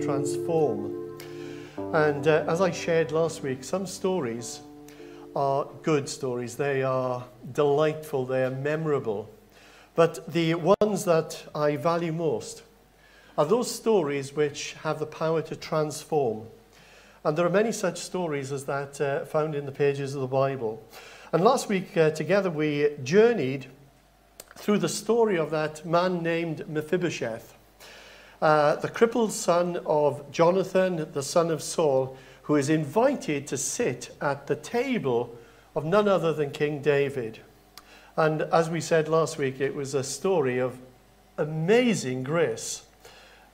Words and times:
Transform. 0.00 1.18
And 1.92 2.26
uh, 2.26 2.44
as 2.48 2.60
I 2.60 2.70
shared 2.70 3.12
last 3.12 3.42
week, 3.42 3.64
some 3.64 3.86
stories 3.86 4.60
are 5.34 5.66
good 5.82 6.08
stories. 6.08 6.56
They 6.56 6.82
are 6.82 7.24
delightful, 7.52 8.26
they 8.26 8.44
are 8.44 8.50
memorable. 8.50 9.30
But 9.94 10.32
the 10.32 10.54
ones 10.54 11.04
that 11.04 11.44
I 11.54 11.76
value 11.76 12.12
most 12.12 12.62
are 13.38 13.44
those 13.44 13.74
stories 13.74 14.34
which 14.34 14.74
have 14.82 14.98
the 14.98 15.06
power 15.06 15.42
to 15.42 15.56
transform. 15.56 16.46
And 17.24 17.36
there 17.36 17.46
are 17.46 17.50
many 17.50 17.72
such 17.72 17.98
stories 17.98 18.52
as 18.52 18.64
that 18.66 19.00
uh, 19.00 19.24
found 19.24 19.54
in 19.54 19.66
the 19.66 19.72
pages 19.72 20.14
of 20.14 20.20
the 20.20 20.26
Bible. 20.26 20.82
And 21.32 21.42
last 21.42 21.68
week, 21.68 21.96
uh, 21.96 22.10
together, 22.10 22.50
we 22.50 22.90
journeyed 23.02 23.66
through 24.54 24.78
the 24.78 24.88
story 24.88 25.36
of 25.36 25.50
that 25.50 25.84
man 25.84 26.22
named 26.22 26.68
Mephibosheth, 26.68 27.55
uh, 28.42 28.76
the 28.76 28.88
crippled 28.88 29.32
son 29.32 29.80
of 29.86 30.30
Jonathan, 30.30 31.08
the 31.12 31.22
son 31.22 31.50
of 31.50 31.62
Saul, 31.62 32.16
who 32.42 32.56
is 32.56 32.70
invited 32.70 33.46
to 33.48 33.56
sit 33.56 34.14
at 34.20 34.46
the 34.46 34.56
table 34.56 35.36
of 35.74 35.84
none 35.84 36.08
other 36.08 36.32
than 36.32 36.50
King 36.50 36.80
David. 36.80 37.40
And 38.16 38.42
as 38.42 38.70
we 38.70 38.80
said 38.80 39.08
last 39.08 39.36
week, 39.36 39.60
it 39.60 39.74
was 39.74 39.94
a 39.94 40.04
story 40.04 40.58
of 40.58 40.78
amazing 41.38 42.22
grace. 42.22 42.82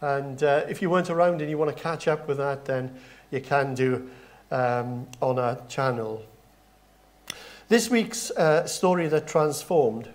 And 0.00 0.42
uh, 0.42 0.64
if 0.68 0.82
you 0.82 0.90
weren't 0.90 1.10
around 1.10 1.40
and 1.40 1.51
you 1.51 1.59
want 1.59 1.74
to 1.74 1.82
catch 1.82 2.06
up 2.06 2.28
with 2.28 2.38
that, 2.38 2.64
then 2.64 2.95
you 3.30 3.40
can 3.40 3.74
do 3.74 4.10
um, 4.51 5.07
on 5.20 5.38
our 5.38 5.59
channel. 5.68 6.23
This 7.68 7.88
week's 7.88 8.30
uh, 8.32 8.66
story 8.66 9.09
that 9.09 9.26
transformed 9.26 10.09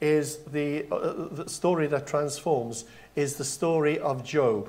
is 0.00 0.38
the, 0.38 0.86
uh, 0.90 1.28
the 1.30 1.48
story 1.48 1.86
that 1.86 2.06
transforms 2.06 2.84
is 3.14 3.36
the 3.36 3.44
story 3.44 3.98
of 3.98 4.24
Job. 4.24 4.68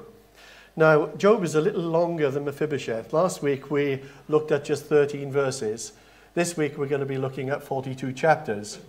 Now, 0.76 1.08
Job 1.18 1.44
is 1.44 1.56
a 1.56 1.62
little 1.62 1.84
longer 1.84 2.32
than 2.32 2.46
Mephibosheth. 2.46 3.14
Last 3.14 3.42
week 3.44 3.70
we 3.70 4.02
looked 4.28 4.52
at 4.52 4.66
just 4.66 4.86
13 4.86 5.32
verses. 5.32 5.94
This 6.34 6.58
week 6.58 6.78
we're 6.78 6.88
going 6.88 7.02
to 7.02 7.06
be 7.06 7.18
looking 7.18 7.50
at 7.50 7.62
42 7.62 8.12
chapters. 8.14 8.80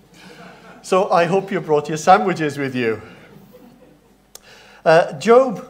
So 0.82 1.10
I 1.10 1.26
hope 1.26 1.52
you 1.52 1.60
brought 1.60 1.88
your 1.88 1.98
sandwiches 1.98 2.56
with 2.56 2.74
you. 2.74 3.02
Uh, 4.84 5.12
Job, 5.18 5.66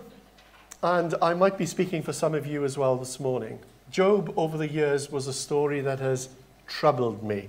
and 0.82 1.14
I 1.22 1.34
might 1.34 1.58
be 1.58 1.66
speaking 1.66 2.02
for 2.02 2.12
some 2.12 2.34
of 2.34 2.46
you 2.46 2.64
as 2.64 2.76
well 2.78 2.96
this 2.96 3.18
morning. 3.18 3.58
Job, 3.90 4.32
over 4.36 4.58
the 4.58 4.68
years, 4.68 5.10
was 5.10 5.26
a 5.26 5.32
story 5.32 5.80
that 5.80 5.98
has 6.00 6.28
troubled 6.66 7.22
me. 7.22 7.48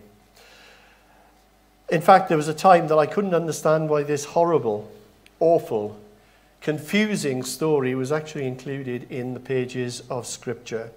In 1.89 2.01
fact, 2.01 2.29
there 2.29 2.37
was 2.37 2.47
a 2.47 2.53
time 2.53 2.87
that 2.87 2.97
I 2.97 3.05
couldn't 3.05 3.33
understand 3.35 3.89
why 3.89 4.03
this 4.03 4.25
horrible, 4.25 4.91
awful, 5.39 5.99
confusing 6.65 7.43
story 7.43 7.93
was 7.93 8.11
actually 8.11 8.47
included 8.47 9.05
in 9.11 9.35
the 9.35 9.39
pages 9.39 10.01
of 10.09 10.25
Scripture. 10.25 10.89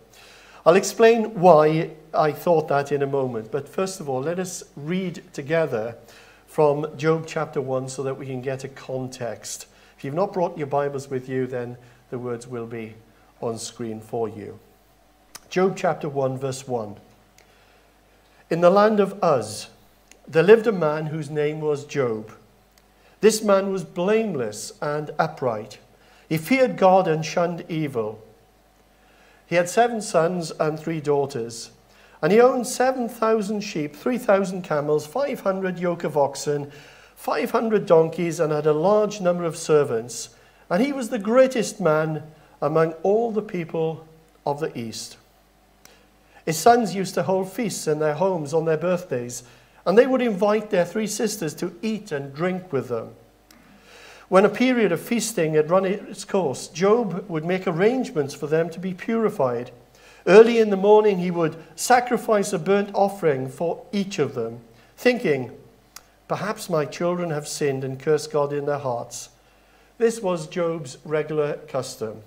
I'll 0.65 0.77
explain 0.77 1.39
why 1.39 1.91
I 2.15 2.33
thought 2.33 2.69
that 2.69 2.91
in 2.91 3.03
a 3.03 3.07
moment, 3.07 3.53
but 3.53 3.69
first 3.69 4.01
of 4.01 4.09
all, 4.09 4.23
let 4.23 4.39
us 4.39 4.65
read 4.77 5.23
together 5.35 5.95
from 6.47 6.97
Job 6.97 7.25
chapter 7.27 7.61
1 7.61 7.91
so 7.91 8.03
that 8.03 8.17
we 8.17 8.25
can 8.25 8.41
get 8.41 8.65
a 8.65 8.69
context. 8.69 9.67
If 9.99 10.05
you've 10.05 10.15
not 10.15 10.33
brought 10.33 10.57
your 10.57 10.69
Bibles 10.69 11.11
with 11.11 11.29
you, 11.29 11.47
then 11.47 11.77
the 12.09 12.19
words 12.19 12.47
will 12.47 12.67
be 12.67 12.95
on 13.43 13.59
screen 13.59 14.01
for 14.01 14.27
you. 14.27 14.59
Job 15.51 15.75
chapter 15.77 16.09
1, 16.09 16.39
verse 16.39 16.67
1. 16.67 16.97
In 18.49 18.63
the 18.63 18.71
land 18.71 19.01
of 19.01 19.23
Uz, 19.23 19.69
there 20.27 20.43
lived 20.43 20.67
a 20.67 20.73
man 20.73 21.09
whose 21.09 21.29
name 21.29 21.61
was 21.61 21.85
Job. 21.85 22.33
This 23.21 23.43
man 23.43 23.73
was 23.73 23.85
blameless 23.85 24.73
and 24.81 25.11
upright. 25.19 25.79
He 26.29 26.39
feared 26.39 26.77
God 26.77 27.09
and 27.09 27.25
shunned 27.25 27.65
evil. 27.69 28.23
He 29.47 29.57
had 29.57 29.69
seven 29.69 30.01
sons 30.03 30.51
and 30.53 30.79
three 30.79 31.01
daughters, 31.01 31.71
and 32.21 32.31
he 32.33 32.41
owned 32.41 32.67
7,000 32.67 33.61
sheep, 33.61 33.97
3,000 33.97 34.63
camels, 34.63 35.07
500 35.07 35.79
yoke 35.79 36.05
of 36.05 36.17
oxen, 36.17 36.71
500 37.17 37.87
donkeys, 37.87 38.41
and 38.41 38.53
had 38.53 38.67
a 38.67 38.73
large 38.73 39.21
number 39.21 39.45
of 39.45 39.57
servants. 39.57 40.31
And 40.69 40.85
he 40.85 40.93
was 40.93 41.09
the 41.09 41.19
greatest 41.19 41.81
man 41.81 42.25
among 42.61 42.93
all 43.03 43.31
the 43.33 43.43
people 43.43 44.07
of 44.45 44.61
the 44.61 44.77
East. 44.79 45.17
His 46.45 46.59
sons 46.59 46.95
used 46.95 47.15
to 47.15 47.23
hold 47.23 47.51
feasts 47.51 47.87
in 47.87 47.99
their 47.99 48.15
homes 48.15 48.53
on 48.53 48.65
their 48.65 48.77
birthdays 48.77 49.43
and 49.89 49.97
they 49.97 50.07
would 50.07 50.21
invite 50.21 50.69
their 50.69 50.85
three 50.85 51.07
sisters 51.07 51.55
to 51.55 51.75
eat 51.81 52.13
and 52.13 52.35
drink 52.35 52.75
with 52.75 52.89
them. 52.89 53.15
When 54.29 54.45
a 54.45 54.51
period 54.51 54.93
of 54.93 55.01
feasting 55.01 55.55
had 55.55 55.71
run 55.71 55.87
its 55.87 56.27
course, 56.27 56.69
Job 56.69 57.25
would 57.27 57.47
make 57.47 57.67
arrangements 57.67 58.35
for 58.35 58.47
them 58.47 58.69
to 58.69 58.79
be 58.79 58.93
purified. 58.93 59.71
Early 60.27 60.59
in 60.59 60.69
the 60.69 60.77
morning, 60.77 61.21
he 61.21 61.31
would 61.31 61.57
sacrifice 61.75 62.53
a 62.53 62.59
burnt 62.59 62.91
offering 62.93 63.49
for 63.49 63.83
each 63.91 64.19
of 64.19 64.35
them, 64.35 64.61
thinking, 64.99 65.53
Perhaps 66.29 66.69
my 66.69 66.85
children 66.85 67.31
have 67.31 67.49
sinned 67.49 67.83
and 67.83 67.99
cursed 67.99 68.31
God 68.31 68.53
in 68.53 68.67
their 68.67 68.77
hearts. 68.77 69.31
This 69.97 70.21
was 70.21 70.49
Job's 70.49 70.99
regular 71.03 71.55
custom. 71.67 72.21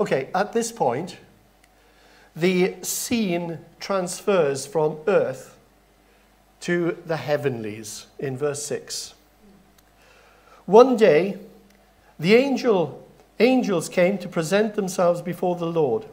Okay, 0.00 0.30
at 0.34 0.52
this 0.52 0.72
point, 0.72 1.16
the 2.34 2.74
scene 2.82 3.60
transfers 3.78 4.66
from 4.66 4.96
earth 5.06 5.56
to 6.60 6.96
the 7.06 7.16
heavenlies 7.16 8.06
in 8.18 8.36
verse 8.36 8.64
6. 8.64 9.14
One 10.66 10.96
day, 10.96 11.38
the 12.18 12.34
angel, 12.34 13.06
angels 13.38 13.88
came 13.88 14.18
to 14.18 14.28
present 14.28 14.74
themselves 14.74 15.22
before 15.22 15.56
the 15.56 15.66
Lord, 15.66 16.04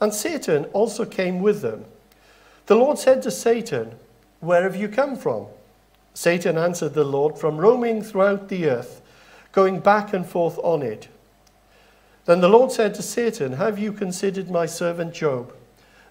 and 0.00 0.12
Satan 0.12 0.64
also 0.66 1.04
came 1.04 1.40
with 1.40 1.62
them. 1.62 1.84
The 2.66 2.74
Lord 2.74 2.98
said 2.98 3.22
to 3.22 3.30
Satan, 3.30 3.92
Where 4.40 4.62
have 4.62 4.76
you 4.76 4.88
come 4.88 5.16
from? 5.16 5.46
Satan 6.12 6.58
answered 6.58 6.94
the 6.94 7.04
Lord, 7.04 7.38
From 7.38 7.56
roaming 7.56 8.02
throughout 8.02 8.48
the 8.48 8.68
earth, 8.68 9.00
going 9.52 9.80
back 9.80 10.12
and 10.12 10.26
forth 10.26 10.58
on 10.62 10.82
it. 10.82 11.08
Then 12.24 12.40
the 12.40 12.48
Lord 12.48 12.70
said 12.70 12.94
to 12.96 13.02
Satan, 13.02 13.54
Have 13.54 13.78
you 13.78 13.92
considered 13.92 14.50
my 14.50 14.66
servant 14.66 15.14
Job? 15.14 15.54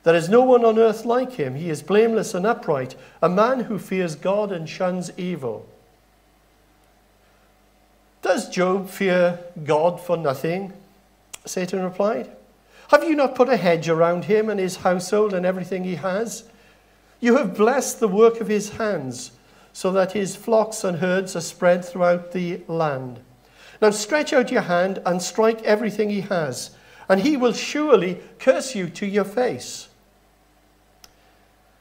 There 0.08 0.16
is 0.16 0.30
no 0.30 0.42
one 0.42 0.64
on 0.64 0.80
earth 0.80 1.04
like 1.04 1.34
him. 1.34 1.56
He 1.56 1.70
is 1.70 1.84
blameless 1.84 2.34
and 2.34 2.46
upright, 2.46 2.96
a 3.22 3.28
man 3.28 3.66
who 3.66 3.78
fears 3.78 4.16
God 4.16 4.54
and 4.54 4.70
shuns 4.70 5.12
evil. 5.18 5.68
Does 8.22 8.48
Job 8.48 8.88
fear 8.90 9.38
God 9.66 10.00
for 10.00 10.16
nothing? 10.16 10.72
Satan 11.44 11.84
replied. 11.84 12.30
Have 12.88 13.04
you 13.04 13.18
not 13.18 13.36
put 13.36 13.50
a 13.50 13.58
hedge 13.58 13.90
around 13.90 14.24
him 14.24 14.50
and 14.50 14.62
his 14.62 14.78
household 14.78 15.34
and 15.34 15.46
everything 15.46 15.84
he 15.84 15.96
has? 15.96 16.46
You 17.20 17.36
have 17.36 17.58
blessed 17.58 18.00
the 18.00 18.08
work 18.08 18.40
of 18.40 18.48
his 18.48 18.70
hands, 18.78 19.32
so 19.74 19.92
that 19.92 20.14
his 20.14 20.38
flocks 20.38 20.86
and 20.86 21.00
herds 21.00 21.36
are 21.36 21.42
spread 21.42 21.84
throughout 21.84 22.32
the 22.32 22.62
land. 22.70 23.20
Now 23.82 23.90
stretch 23.90 24.32
out 24.32 24.54
your 24.54 24.62
hand 24.62 25.02
and 25.06 25.22
strike 25.22 25.62
everything 25.64 26.10
he 26.10 26.22
has, 26.22 26.72
and 27.10 27.20
he 27.20 27.36
will 27.36 27.52
surely 27.52 28.22
curse 28.40 28.74
you 28.74 28.88
to 28.92 29.06
your 29.06 29.26
face. 29.26 29.87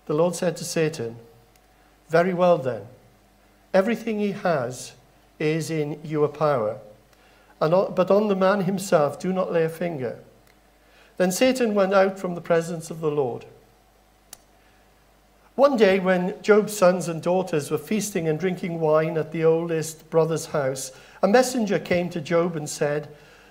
The 0.07 0.15
Lord 0.15 0.35
said 0.35 0.57
to 0.57 0.65
Satan, 0.65 1.17
Very 2.09 2.33
well 2.33 2.59
then, 2.59 2.83
everything 3.75 4.19
he 4.19 4.33
has 4.33 4.93
is 5.39 5.71
in 5.71 6.01
your 6.03 6.29
power, 6.29 6.79
but 7.61 8.11
on 8.11 8.29
the 8.29 8.37
man 8.37 8.63
himself 8.63 9.19
do 9.19 9.33
not 9.33 9.53
lay 9.53 9.65
a 9.65 9.69
finger. 9.69 10.21
Then 11.17 11.33
Satan 11.33 11.75
went 11.75 11.95
out 11.95 12.19
from 12.19 12.35
the 12.35 12.41
presence 12.41 12.91
of 12.91 13.01
the 13.01 13.11
Lord. 13.11 13.47
One 15.57 15.79
day, 15.79 15.99
when 15.99 16.35
Job's 16.43 16.77
sons 16.77 17.09
and 17.09 17.23
daughters 17.23 17.71
were 17.71 17.79
feasting 17.79 18.29
and 18.29 18.39
drinking 18.39 18.79
wine 18.79 19.17
at 19.17 19.33
the 19.33 19.45
oldest 19.45 20.11
brother's 20.11 20.47
house, 20.47 20.93
a 21.23 21.29
messenger 21.29 21.79
came 21.79 22.11
to 22.11 22.21
Job 22.21 22.57
and 22.57 22.69
said, 22.69 23.09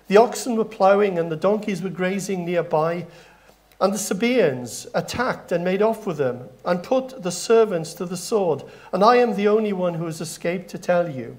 The 0.07 0.18
oxen 0.18 0.56
were 0.56 0.65
ploughing 0.65 1.18
and 1.18 1.31
the 1.31 1.35
donkeys 1.35 1.81
were 1.81 1.89
grazing 1.89 2.45
nearby, 2.45 3.07
and 3.81 3.94
the 3.94 3.98
Sabaeans 3.98 4.88
attacked 4.94 5.51
and 5.51 5.63
made 5.63 5.81
off 5.81 6.07
with 6.07 6.18
them, 6.18 6.48
and 6.63 6.81
put 6.81 7.22
the 7.24 7.31
servants 7.31 7.94
to 7.95 8.06
the 8.06 8.18
sword, 8.18 8.63
and 8.94 9.04
I 9.04 9.18
am 9.18 9.36
the 9.36 9.48
only 9.48 9.74
one 9.74 9.95
who 9.95 10.06
has 10.06 10.22
escaped 10.22 10.69
to 10.69 10.77
tell 10.77 11.10
you. 11.10 11.38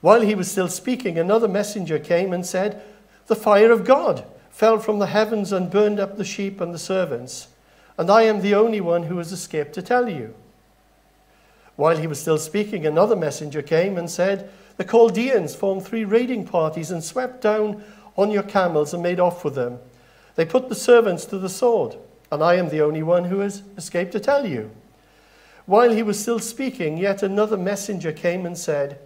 While 0.00 0.22
he 0.22 0.34
was 0.34 0.50
still 0.50 0.68
speaking, 0.68 1.18
another 1.18 1.48
messenger 1.48 1.98
came 1.98 2.32
and 2.32 2.44
said, 2.44 2.82
The 3.26 3.36
fire 3.36 3.70
of 3.70 3.84
God 3.84 4.24
fell 4.50 4.78
from 4.78 4.98
the 4.98 5.06
heavens 5.06 5.52
and 5.52 5.70
burned 5.70 6.00
up 6.00 6.16
the 6.16 6.24
sheep 6.24 6.60
and 6.60 6.74
the 6.74 6.78
servants, 6.78 7.48
and 7.96 8.10
I 8.10 8.22
am 8.22 8.40
the 8.40 8.54
only 8.54 8.80
one 8.80 9.04
who 9.04 9.18
has 9.18 9.30
escaped 9.30 9.74
to 9.74 9.82
tell 9.82 10.08
you. 10.08 10.34
While 11.76 11.96
he 11.96 12.06
was 12.06 12.20
still 12.20 12.38
speaking, 12.38 12.84
another 12.86 13.16
messenger 13.16 13.62
came 13.62 13.96
and 13.96 14.10
said, 14.10 14.50
The 14.76 14.84
Chaldeans 14.84 15.54
formed 15.54 15.84
three 15.84 16.04
raiding 16.04 16.44
parties 16.44 16.90
and 16.90 17.04
swept 17.04 17.40
down 17.40 17.84
on 18.16 18.30
your 18.30 18.42
camels 18.42 18.92
and 18.92 19.02
made 19.02 19.20
off 19.20 19.44
with 19.44 19.54
them. 19.54 19.78
They 20.40 20.46
put 20.46 20.70
the 20.70 20.74
servants 20.74 21.26
to 21.26 21.36
the 21.36 21.50
sword, 21.50 21.96
and 22.32 22.42
I 22.42 22.54
am 22.54 22.70
the 22.70 22.80
only 22.80 23.02
one 23.02 23.24
who 23.24 23.40
has 23.40 23.62
escaped 23.76 24.12
to 24.12 24.20
tell 24.20 24.46
you. 24.46 24.70
While 25.66 25.90
he 25.90 26.02
was 26.02 26.18
still 26.18 26.38
speaking, 26.38 26.96
yet 26.96 27.22
another 27.22 27.58
messenger 27.58 28.10
came 28.10 28.46
and 28.46 28.56
said, 28.56 28.98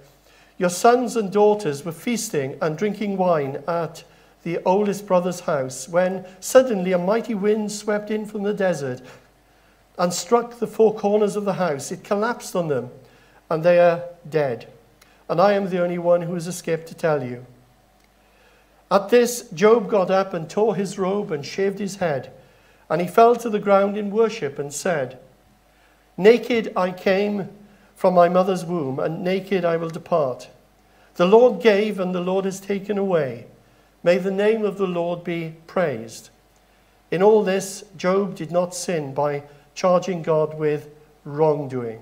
Your 0.58 0.70
sons 0.70 1.16
and 1.16 1.32
daughters 1.32 1.84
were 1.84 1.90
feasting 1.90 2.56
and 2.62 2.78
drinking 2.78 3.16
wine 3.16 3.64
at 3.66 4.04
the 4.44 4.60
oldest 4.64 5.08
brother's 5.08 5.40
house 5.40 5.88
when 5.88 6.24
suddenly 6.38 6.92
a 6.92 6.98
mighty 6.98 7.34
wind 7.34 7.72
swept 7.72 8.12
in 8.12 8.26
from 8.26 8.44
the 8.44 8.54
desert 8.54 9.02
and 9.98 10.14
struck 10.14 10.60
the 10.60 10.68
four 10.68 10.94
corners 10.94 11.34
of 11.34 11.44
the 11.44 11.54
house. 11.54 11.90
It 11.90 12.04
collapsed 12.04 12.54
on 12.54 12.68
them, 12.68 12.90
and 13.50 13.64
they 13.64 13.80
are 13.80 14.04
dead. 14.30 14.68
And 15.28 15.40
I 15.40 15.54
am 15.54 15.68
the 15.68 15.82
only 15.82 15.98
one 15.98 16.22
who 16.22 16.34
has 16.34 16.46
escaped 16.46 16.86
to 16.86 16.94
tell 16.94 17.24
you. 17.24 17.44
At 18.94 19.08
this, 19.08 19.50
Job 19.50 19.90
got 19.90 20.08
up 20.08 20.32
and 20.34 20.48
tore 20.48 20.76
his 20.76 21.00
robe 21.00 21.32
and 21.32 21.44
shaved 21.44 21.80
his 21.80 21.96
head, 21.96 22.32
and 22.88 23.00
he 23.00 23.08
fell 23.08 23.34
to 23.34 23.50
the 23.50 23.58
ground 23.58 23.98
in 23.98 24.12
worship 24.12 24.56
and 24.56 24.72
said, 24.72 25.18
Naked 26.16 26.72
I 26.76 26.92
came 26.92 27.48
from 27.96 28.14
my 28.14 28.28
mother's 28.28 28.64
womb, 28.64 29.00
and 29.00 29.24
naked 29.24 29.64
I 29.64 29.76
will 29.78 29.90
depart. 29.90 30.48
The 31.16 31.26
Lord 31.26 31.60
gave, 31.60 31.98
and 31.98 32.14
the 32.14 32.20
Lord 32.20 32.44
has 32.44 32.60
taken 32.60 32.96
away. 32.96 33.46
May 34.04 34.18
the 34.18 34.30
name 34.30 34.64
of 34.64 34.78
the 34.78 34.86
Lord 34.86 35.24
be 35.24 35.56
praised. 35.66 36.30
In 37.10 37.20
all 37.20 37.42
this, 37.42 37.82
Job 37.96 38.36
did 38.36 38.52
not 38.52 38.76
sin 38.76 39.12
by 39.12 39.42
charging 39.74 40.22
God 40.22 40.56
with 40.56 40.88
wrongdoing. 41.24 42.00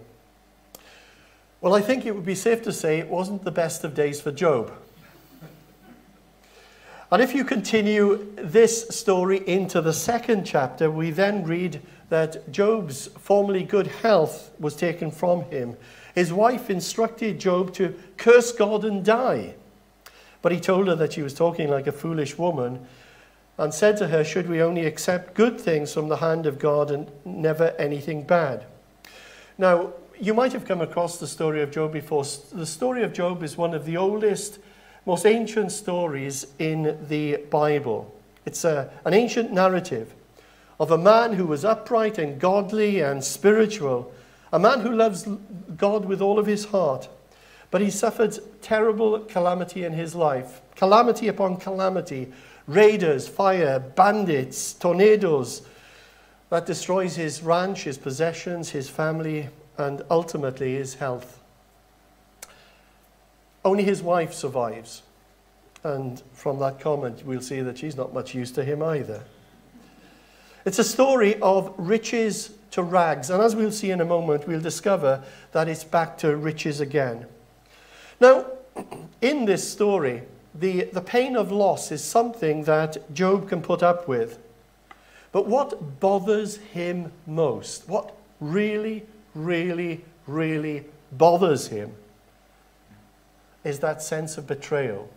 Well, 1.62 1.74
I 1.74 1.80
think 1.80 2.04
it 2.04 2.14
would 2.14 2.26
be 2.26 2.34
safe 2.34 2.60
to 2.64 2.72
say 2.72 2.98
it 2.98 3.08
wasn't 3.08 3.44
the 3.44 3.50
best 3.50 3.82
of 3.82 3.94
days 3.94 4.20
for 4.20 4.30
Job. 4.30 4.74
And 7.12 7.20
if 7.20 7.34
you 7.34 7.44
continue 7.44 8.26
this 8.36 8.88
story 8.88 9.46
into 9.46 9.82
the 9.82 9.92
second 9.92 10.46
chapter, 10.46 10.90
we 10.90 11.10
then 11.10 11.44
read 11.44 11.82
that 12.08 12.50
Job's 12.50 13.08
formerly 13.08 13.64
good 13.64 13.86
health 13.86 14.50
was 14.58 14.74
taken 14.74 15.10
from 15.10 15.42
him. 15.50 15.76
His 16.14 16.32
wife 16.32 16.70
instructed 16.70 17.38
Job 17.38 17.74
to 17.74 17.94
curse 18.16 18.50
God 18.52 18.86
and 18.86 19.04
die. 19.04 19.56
But 20.40 20.52
he 20.52 20.58
told 20.58 20.88
her 20.88 20.94
that 20.94 21.12
she 21.12 21.20
was 21.20 21.34
talking 21.34 21.68
like 21.68 21.86
a 21.86 21.92
foolish 21.92 22.38
woman 22.38 22.86
and 23.58 23.74
said 23.74 23.98
to 23.98 24.08
her, 24.08 24.24
Should 24.24 24.48
we 24.48 24.62
only 24.62 24.86
accept 24.86 25.34
good 25.34 25.60
things 25.60 25.92
from 25.92 26.08
the 26.08 26.16
hand 26.16 26.46
of 26.46 26.58
God 26.58 26.90
and 26.90 27.10
never 27.26 27.74
anything 27.78 28.22
bad? 28.22 28.64
Now, 29.58 29.92
you 30.18 30.32
might 30.32 30.54
have 30.54 30.64
come 30.64 30.80
across 30.80 31.18
the 31.18 31.26
story 31.26 31.60
of 31.60 31.72
Job 31.72 31.92
before. 31.92 32.24
The 32.52 32.64
story 32.64 33.02
of 33.02 33.12
Job 33.12 33.42
is 33.42 33.58
one 33.58 33.74
of 33.74 33.84
the 33.84 33.98
oldest, 33.98 34.60
most 35.06 35.26
ancient 35.26 35.72
stories 35.72 36.46
in 36.58 36.98
the 37.08 37.36
Bible. 37.50 38.14
It's 38.46 38.64
a, 38.64 38.90
an 39.04 39.14
ancient 39.14 39.52
narrative 39.52 40.14
of 40.78 40.90
a 40.90 40.98
man 40.98 41.34
who 41.34 41.46
was 41.46 41.64
upright 41.64 42.18
and 42.18 42.40
godly 42.40 43.00
and 43.00 43.22
spiritual, 43.22 44.12
a 44.52 44.58
man 44.58 44.80
who 44.80 44.94
loves 44.94 45.28
God 45.76 46.04
with 46.04 46.20
all 46.20 46.38
of 46.38 46.46
his 46.46 46.66
heart. 46.66 47.08
But 47.70 47.80
he 47.80 47.90
suffered 47.90 48.38
terrible 48.60 49.20
calamity 49.20 49.84
in 49.84 49.92
his 49.92 50.14
life 50.14 50.60
calamity 50.74 51.28
upon 51.28 51.56
calamity 51.58 52.32
raiders, 52.66 53.28
fire, 53.28 53.78
bandits, 53.78 54.72
tornadoes 54.74 55.62
that 56.50 56.66
destroys 56.66 57.16
his 57.16 57.42
ranch, 57.42 57.84
his 57.84 57.98
possessions, 57.98 58.70
his 58.70 58.88
family, 58.88 59.48
and 59.78 60.02
ultimately 60.10 60.74
his 60.74 60.94
health. 60.94 61.41
Only 63.64 63.84
his 63.84 64.02
wife 64.02 64.32
survives. 64.34 65.02
And 65.84 66.22
from 66.32 66.58
that 66.60 66.80
comment, 66.80 67.24
we'll 67.24 67.40
see 67.40 67.60
that 67.60 67.78
she's 67.78 67.96
not 67.96 68.14
much 68.14 68.34
use 68.34 68.50
to 68.52 68.64
him 68.64 68.82
either. 68.82 69.22
It's 70.64 70.78
a 70.78 70.84
story 70.84 71.40
of 71.40 71.74
riches 71.76 72.50
to 72.72 72.82
rags. 72.82 73.30
And 73.30 73.42
as 73.42 73.56
we'll 73.56 73.72
see 73.72 73.90
in 73.90 74.00
a 74.00 74.04
moment, 74.04 74.46
we'll 74.46 74.60
discover 74.60 75.22
that 75.52 75.68
it's 75.68 75.84
back 75.84 76.18
to 76.18 76.36
riches 76.36 76.80
again. 76.80 77.26
Now, 78.20 78.46
in 79.20 79.44
this 79.44 79.68
story, 79.68 80.22
the, 80.54 80.84
the 80.84 81.00
pain 81.00 81.36
of 81.36 81.50
loss 81.50 81.90
is 81.90 82.04
something 82.04 82.64
that 82.64 83.12
Job 83.12 83.48
can 83.48 83.62
put 83.62 83.82
up 83.82 84.06
with. 84.06 84.38
But 85.32 85.46
what 85.46 85.98
bothers 85.98 86.58
him 86.58 87.10
most, 87.26 87.88
what 87.88 88.14
really, 88.38 89.04
really, 89.34 90.04
really 90.26 90.84
bothers 91.10 91.68
him, 91.68 91.94
is 93.64 93.78
that 93.80 94.02
sense 94.02 94.38
of 94.38 94.46
betrayal. 94.46 95.08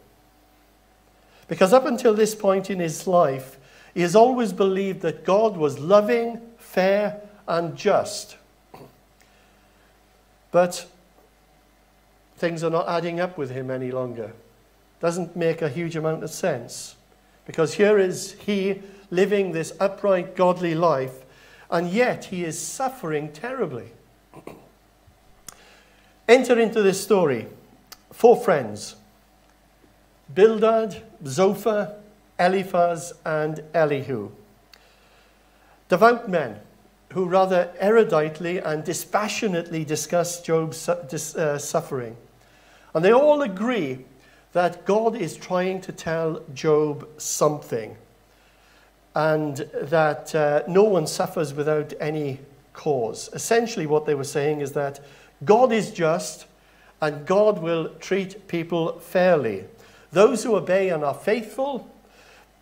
Because 1.48 1.74
up 1.74 1.86
until 1.86 2.14
this 2.14 2.36
point 2.36 2.70
in 2.70 2.80
his 2.80 3.08
life, 3.08 3.58
he 3.94 4.02
has 4.02 4.16
always 4.16 4.52
believed 4.52 5.02
that 5.02 5.24
God 5.24 5.58
was 5.58 5.80
loving, 5.80 6.42
fair, 6.58 7.22
and 7.48 7.76
just. 7.76 8.38
But 10.52 10.86
things 12.38 12.64
are 12.64 12.70
not 12.70 12.90
adding 12.90 13.20
up 13.20 13.38
with 13.38 13.52
him 13.52 13.70
any 13.70 13.92
longer 13.92 14.34
doesn't 15.00 15.36
make 15.36 15.62
a 15.62 15.70
huge 15.70 15.96
amount 15.96 16.24
of 16.24 16.32
sense. 16.32 16.96
Because 17.46 17.76
here 17.76 18.00
is 18.00 18.34
he 18.34 18.82
living 19.12 19.52
this 19.52 19.74
upright, 19.80 20.36
godly 20.36 20.74
life, 20.74 21.24
and 21.70 21.90
yet 21.90 22.26
he 22.26 22.44
is 22.44 22.60
suffering 22.60 23.32
terribly. 23.32 23.92
Enter 26.28 26.60
into 26.60 26.82
this 26.82 27.04
story 27.04 27.48
four 28.16 28.38
friends 28.38 28.96
Bildad, 30.34 31.04
Zophar, 31.28 31.96
Eliphaz, 32.40 33.14
and 33.24 33.62
Elihu. 33.74 34.32
Devout 35.88 36.28
men 36.28 36.60
who 37.12 37.26
rather 37.26 37.72
eruditely 37.80 38.66
and 38.66 38.84
dispassionately 38.84 39.86
discuss 39.86 40.42
Job's 40.42 40.90
uh, 40.90 41.58
suffering. 41.60 42.18
And 42.94 43.06
they 43.06 43.14
all 43.14 43.44
agree 43.44 44.00
that 44.54 44.86
God 44.86 45.16
is 45.16 45.38
trying 45.38 45.82
to 45.82 45.92
tell 45.92 46.42
Job 46.54 47.08
something 47.18 47.96
and 49.14 49.58
that 49.82 50.34
uh, 50.34 50.64
no 50.68 50.84
one 50.84 51.06
suffers 51.06 51.54
without 51.54 51.94
any 52.00 52.40
cause. 52.74 53.30
Essentially, 53.34 53.86
what 53.86 54.06
they 54.06 54.16
were 54.16 54.24
saying 54.24 54.62
is 54.62 54.72
that 54.72 55.00
God 55.44 55.72
is 55.72 55.92
just 55.92 56.48
and 57.06 57.24
God 57.28 57.60
will 57.60 57.90
treat 58.00 58.48
people 58.48 58.98
fairly. 58.98 59.66
Those 60.12 60.44
who 60.44 60.56
obey 60.56 60.90
and 60.90 61.04
are 61.04 61.14
faithful 61.14 61.88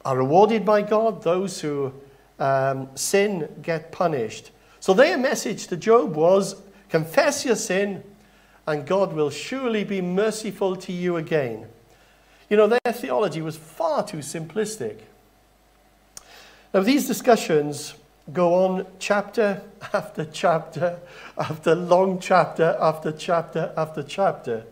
are 0.04 0.18
rewarded 0.18 0.66
by 0.66 0.82
God, 0.82 1.24
those 1.24 1.62
who 1.62 1.94
um, 2.40 2.90
sin 2.96 3.48
get 3.62 3.94
punished. 3.94 4.52
So, 4.82 4.94
their 4.94 5.18
message 5.18 5.68
to 5.68 5.78
Job 5.78 6.18
was 6.18 6.58
confess 6.90 7.46
your 7.46 7.56
sin, 7.56 8.04
and 8.68 8.86
God 8.86 9.14
will 9.14 9.30
surely 9.30 9.86
be 9.86 10.02
merciful 10.02 10.76
to 10.76 10.92
you 10.92 11.16
again. 11.16 11.68
You 12.50 12.58
know, 12.58 12.68
their 12.68 12.94
theology 12.94 13.42
was 13.42 13.56
far 13.56 14.06
too 14.06 14.18
simplistic. 14.18 14.98
Now, 16.74 16.82
these 16.82 17.08
discussions 17.08 17.94
go 18.32 18.54
on 18.54 18.86
chapter 19.00 19.62
after 19.94 20.24
chapter 20.26 21.00
after 21.38 21.76
long 21.76 22.20
chapter 22.20 22.78
after 22.80 23.12
chapter 23.12 23.74
after 23.76 24.02
chapter. 24.04 24.66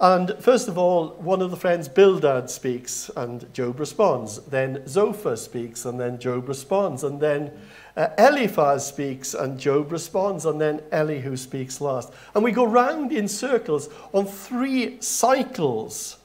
And 0.00 0.36
first 0.38 0.68
of 0.68 0.78
all, 0.78 1.08
one 1.18 1.42
of 1.42 1.50
the 1.50 1.56
friends, 1.56 1.88
Bildad, 1.88 2.48
speaks, 2.48 3.10
and 3.16 3.52
Job 3.52 3.80
responds. 3.80 4.38
Then 4.42 4.86
Zophar 4.86 5.34
speaks, 5.34 5.84
and 5.84 5.98
then 5.98 6.20
Job 6.20 6.48
responds. 6.48 7.02
And 7.02 7.18
then 7.18 7.50
uh, 7.96 8.10
Eliphaz 8.16 8.86
speaks, 8.86 9.34
and 9.34 9.58
Job 9.58 9.90
responds. 9.90 10.46
And 10.46 10.60
then 10.60 10.82
Elihu 10.92 11.36
speaks 11.36 11.80
last. 11.80 12.12
And 12.36 12.44
we 12.44 12.52
go 12.52 12.64
round 12.64 13.10
in 13.10 13.26
circles 13.26 13.88
on 14.12 14.26
three 14.26 15.00
cycles 15.00 16.18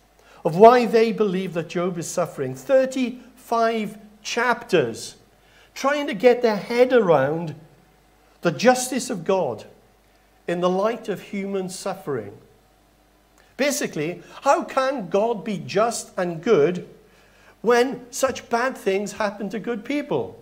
of 0.46 0.56
why 0.56 0.86
they 0.86 1.12
believe 1.12 1.56
that 1.56 1.70
Job 1.70 1.98
is 1.98 2.08
suffering. 2.08 2.54
35 2.54 3.98
chapters 4.22 5.16
trying 5.74 6.08
to 6.08 6.14
get 6.14 6.42
their 6.42 6.58
head 6.58 6.94
around 6.94 7.56
the 8.42 8.52
justice 8.52 9.10
of 9.10 9.26
God 9.26 9.66
in 10.48 10.60
the 10.60 10.70
light 10.70 11.10
of 11.10 11.22
human 11.22 11.70
suffering. 11.70 12.38
Basically, 13.56 14.22
how 14.42 14.64
can 14.64 15.10
God 15.10 15.46
be 15.46 15.58
just 15.58 16.12
and 16.18 16.42
good 16.42 16.88
when 17.62 18.06
such 18.12 18.50
bad 18.50 18.78
things 18.78 19.14
happen 19.14 19.50
to 19.50 19.60
good 19.60 19.86
people? 19.86 20.40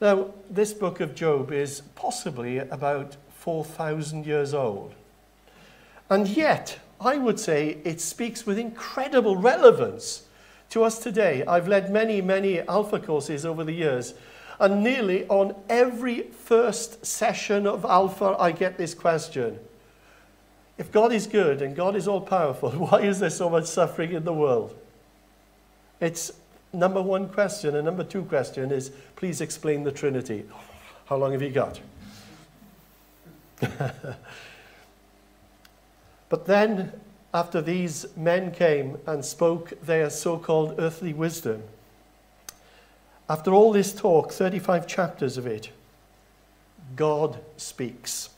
Now, 0.00 0.30
this 0.50 0.72
book 0.72 0.98
of 1.00 1.14
Job 1.14 1.52
is 1.52 1.82
possibly 1.94 2.58
about 2.58 3.16
4,000 3.38 4.26
years 4.26 4.52
old. 4.52 4.94
And 6.10 6.26
yet, 6.26 6.78
I 7.00 7.16
would 7.18 7.38
say 7.38 7.78
it 7.84 8.00
speaks 8.00 8.44
with 8.44 8.58
incredible 8.58 9.36
relevance 9.36 10.24
to 10.72 10.84
us 10.84 10.98
today. 10.98 11.44
I've 11.46 11.68
led 11.68 11.92
many, 11.92 12.20
many 12.20 12.60
Alpha 12.60 12.98
courses 12.98 13.44
over 13.44 13.62
the 13.62 13.72
years, 13.72 14.14
and 14.58 14.82
nearly 14.82 15.26
on 15.28 15.54
every 15.68 16.22
first 16.22 17.04
session 17.04 17.66
of 17.66 17.84
Alpha, 17.84 18.36
I 18.38 18.52
get 18.52 18.78
this 18.78 18.94
question. 18.94 19.58
If 20.78 20.90
God 20.90 21.12
is 21.12 21.26
good 21.26 21.62
and 21.62 21.76
God 21.76 21.94
is 21.94 22.08
all 22.08 22.20
powerful, 22.20 22.70
why 22.88 23.02
is 23.02 23.20
there 23.20 23.30
so 23.30 23.50
much 23.50 23.66
suffering 23.66 24.12
in 24.12 24.24
the 24.24 24.32
world? 24.32 24.74
It's 26.00 26.32
number 26.72 27.02
one 27.02 27.28
question. 27.28 27.76
And 27.76 27.84
number 27.84 28.02
two 28.02 28.24
question 28.24 28.72
is 28.72 28.90
please 29.14 29.40
explain 29.40 29.84
the 29.84 29.92
Trinity. 29.92 30.44
How 31.06 31.16
long 31.16 31.32
have 31.32 31.42
you 31.42 31.50
got? 31.50 31.80
But 36.32 36.46
then, 36.46 36.98
after 37.34 37.62
these 37.62 38.06
men 38.16 38.50
came 38.50 38.98
and 39.06 39.24
spoke 39.24 39.80
their 39.82 40.10
so 40.10 40.38
called 40.38 40.74
earthly 40.78 41.12
wisdom, 41.12 41.62
after 43.28 43.52
all 43.52 43.72
this 43.72 43.94
talk, 43.94 44.32
35 44.32 44.86
chapters 44.86 45.38
of 45.38 45.46
it, 45.46 45.70
God 46.96 47.38
speaks. 47.56 48.28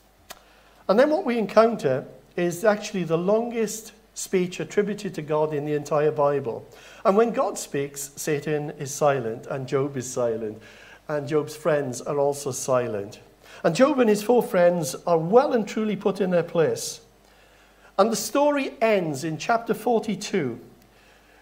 And 0.88 0.98
then 0.98 1.10
what 1.10 1.24
we 1.24 1.38
encounter 1.38 2.04
is 2.36 2.64
actually 2.64 3.04
the 3.04 3.18
longest 3.18 3.92
speech 4.14 4.60
attributed 4.60 5.14
to 5.14 5.22
God 5.22 5.52
in 5.52 5.64
the 5.64 5.74
entire 5.74 6.12
Bible. 6.12 6.64
And 7.04 7.16
when 7.16 7.32
God 7.32 7.58
speaks, 7.58 8.10
Satan 8.16 8.70
is 8.78 8.94
silent, 8.94 9.46
and 9.46 9.66
Job 9.66 9.96
is 9.96 10.10
silent, 10.10 10.62
and 11.08 11.26
Job's 11.26 11.56
friends 11.56 12.00
are 12.00 12.18
also 12.18 12.52
silent. 12.52 13.20
And 13.64 13.74
Job 13.74 13.98
and 13.98 14.08
his 14.08 14.22
four 14.22 14.42
friends 14.42 14.94
are 15.06 15.18
well 15.18 15.52
and 15.52 15.66
truly 15.66 15.96
put 15.96 16.20
in 16.20 16.30
their 16.30 16.42
place. 16.42 17.00
And 17.96 18.10
the 18.10 18.16
story 18.16 18.74
ends 18.80 19.24
in 19.24 19.38
chapter 19.38 19.74
42 19.74 20.58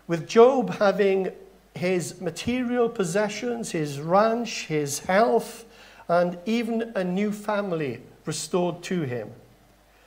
with 0.07 0.29
Job 0.29 0.75
having 0.75 1.33
his 1.75 2.21
material 2.21 2.89
possessions, 2.89 3.71
his 3.71 3.99
ranch, 3.99 4.67
his 4.67 4.99
health, 5.01 5.65
and 6.09 6.39
even 6.45 6.93
a 6.95 7.03
new 7.03 7.33
family 7.33 8.03
restored 8.27 8.83
to 8.83 9.03
him. 9.03 9.31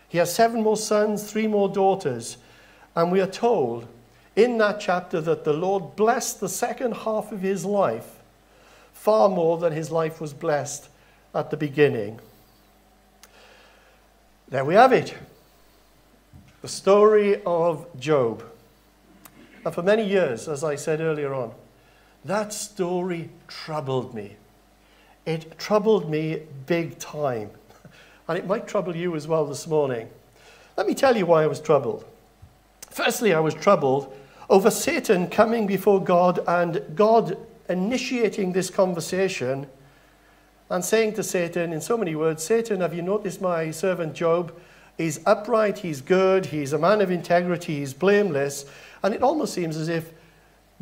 He 0.07 0.19
has 0.19 0.33
seven 0.33 0.61
more 0.61 0.77
sons, 0.77 1.29
three 1.29 1.47
more 1.47 1.67
daughters, 1.67 2.37
and 2.95 3.11
we 3.11 3.19
are 3.19 3.27
told 3.27 3.87
in 4.35 4.57
that 4.59 4.79
chapter 4.79 5.19
that 5.21 5.43
the 5.43 5.53
Lord 5.53 5.95
blessed 5.95 6.39
the 6.39 6.49
second 6.49 6.93
half 6.93 7.31
of 7.31 7.41
his 7.41 7.65
life 7.65 8.21
far 8.93 9.29
more 9.29 9.57
than 9.57 9.73
his 9.73 9.91
life 9.91 10.21
was 10.21 10.33
blessed 10.33 10.89
at 11.33 11.49
the 11.49 11.57
beginning. 11.57 12.19
There 14.47 14.65
we 14.65 14.75
have 14.75 14.93
it. 14.93 15.15
The 16.65 16.72
story 16.72 17.43
of 17.45 17.86
Job. 18.00 18.43
And 19.63 19.72
for 19.72 19.84
many 19.84 20.03
years, 20.03 20.48
as 20.48 20.63
I 20.63 20.74
said 20.74 21.00
earlier 21.00 21.31
on, 21.31 21.51
that 22.24 22.53
story 22.53 23.29
troubled 23.48 24.15
me. 24.15 24.38
It 25.27 25.60
troubled 25.60 26.10
me 26.10 26.41
big 26.65 26.98
time. 26.98 27.51
And 28.27 28.36
it 28.36 28.48
might 28.48 28.67
trouble 28.67 28.95
you 28.95 29.15
as 29.15 29.27
well 29.27 29.45
this 29.45 29.67
morning. 29.67 30.10
Let 30.75 30.88
me 30.88 30.95
tell 30.95 31.15
you 31.15 31.27
why 31.27 31.43
I 31.43 31.48
was 31.48 31.62
troubled. 31.62 32.03
Firstly, 32.89 33.31
I 33.36 33.41
was 33.41 33.53
troubled 33.53 34.12
over 34.50 34.72
Satan 34.72 35.27
coming 35.27 35.67
before 35.67 36.03
God 36.03 36.39
and 36.48 36.81
God 36.95 37.38
initiating 37.69 38.53
this 38.53 38.72
conversation 38.72 39.67
and 40.72 40.84
saying 40.84 41.13
to 41.13 41.22
Satan, 41.22 41.72
in 41.72 41.79
so 41.79 41.95
many 41.95 42.15
words, 42.15 42.43
Satan, 42.43 42.81
have 42.81 42.95
you 42.95 43.03
noticed 43.03 43.39
my 43.39 43.69
servant 43.69 44.15
Job? 44.15 44.51
He's 44.97 45.19
upright, 45.25 45.79
he's 45.79 46.01
good, 46.01 46.45
he's 46.45 46.73
a 46.73 46.77
man 46.77 47.01
of 47.01 47.11
integrity, 47.11 47.79
he's 47.79 47.93
blameless. 47.93 48.65
And 49.03 49.13
it 49.13 49.21
almost 49.21 49.53
seems 49.53 49.75
as 49.75 49.89
if 49.89 50.11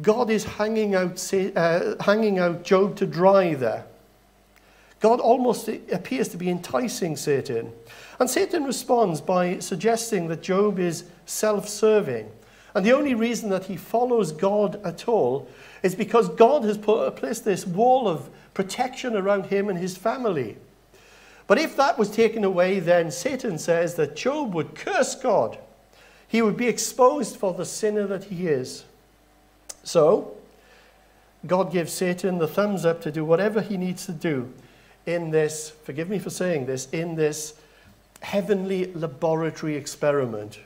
God 0.02 0.30
is 0.30 0.44
hanging 0.44 0.96
out, 0.96 1.34
uh, 1.34 1.96
hanging 2.02 2.40
out 2.40 2.64
Job 2.64 2.96
to 2.98 3.06
dry 3.06 3.54
there. 3.54 3.86
God 5.00 5.20
almost 5.20 5.68
appears 5.68 6.30
to 6.30 6.38
be 6.38 6.50
enticing 6.50 7.18
Satan. 7.18 7.74
And 8.20 8.30
Satan 8.30 8.64
responds 8.64 9.20
by 9.20 9.60
suggesting 9.60 10.30
that 10.30 10.42
Job 10.42 10.80
is 10.80 11.04
self 11.26 11.68
serving. 11.68 12.32
And 12.76 12.86
the 12.86 12.94
only 12.94 13.14
reason 13.14 13.50
that 13.50 13.66
he 13.66 13.76
follows 13.76 14.32
God 14.32 14.80
at 14.86 15.08
all 15.08 15.48
is 15.84 15.94
because 15.94 16.30
God 16.30 16.64
has 16.64 16.78
put, 16.78 17.16
placed 17.16 17.46
this 17.46 17.68
wall 17.68 18.08
of 18.08 18.30
protection 18.54 19.16
around 19.16 19.48
him 19.48 19.70
and 19.70 19.78
his 19.78 19.98
family. 19.98 20.58
But 21.48 21.60
if 21.60 21.76
that 21.76 21.98
was 21.98 22.10
taken 22.10 22.44
away, 22.44 22.80
then 22.80 23.12
Satan 23.12 23.58
says 23.58 23.96
that 23.96 24.16
Job 24.16 24.54
would 24.54 24.76
curse 24.76 25.16
God. 25.16 25.58
He 26.28 26.42
would 26.42 26.58
be 26.58 26.68
exposed 26.68 27.36
for 27.36 27.54
the 27.54 27.66
sinner 27.66 28.08
that 28.08 28.26
he 28.26 28.48
is. 28.48 28.86
So, 29.84 30.36
God 31.46 31.72
gives 31.72 31.92
Satan 31.92 32.38
the 32.38 32.48
thumbs 32.48 32.86
up 32.86 33.02
to 33.02 33.12
do 33.12 33.26
whatever 33.26 33.62
he 33.62 33.78
needs 33.78 34.06
to 34.06 34.14
do 34.14 34.52
in 35.06 35.32
this, 35.32 35.72
forgive 35.84 36.10
me 36.10 36.20
for 36.20 36.30
saying 36.30 36.66
this, 36.66 36.90
in 36.92 37.16
this 37.16 37.56
heavenly 38.22 38.94
laboratory 38.94 39.76
experiment 39.76 40.60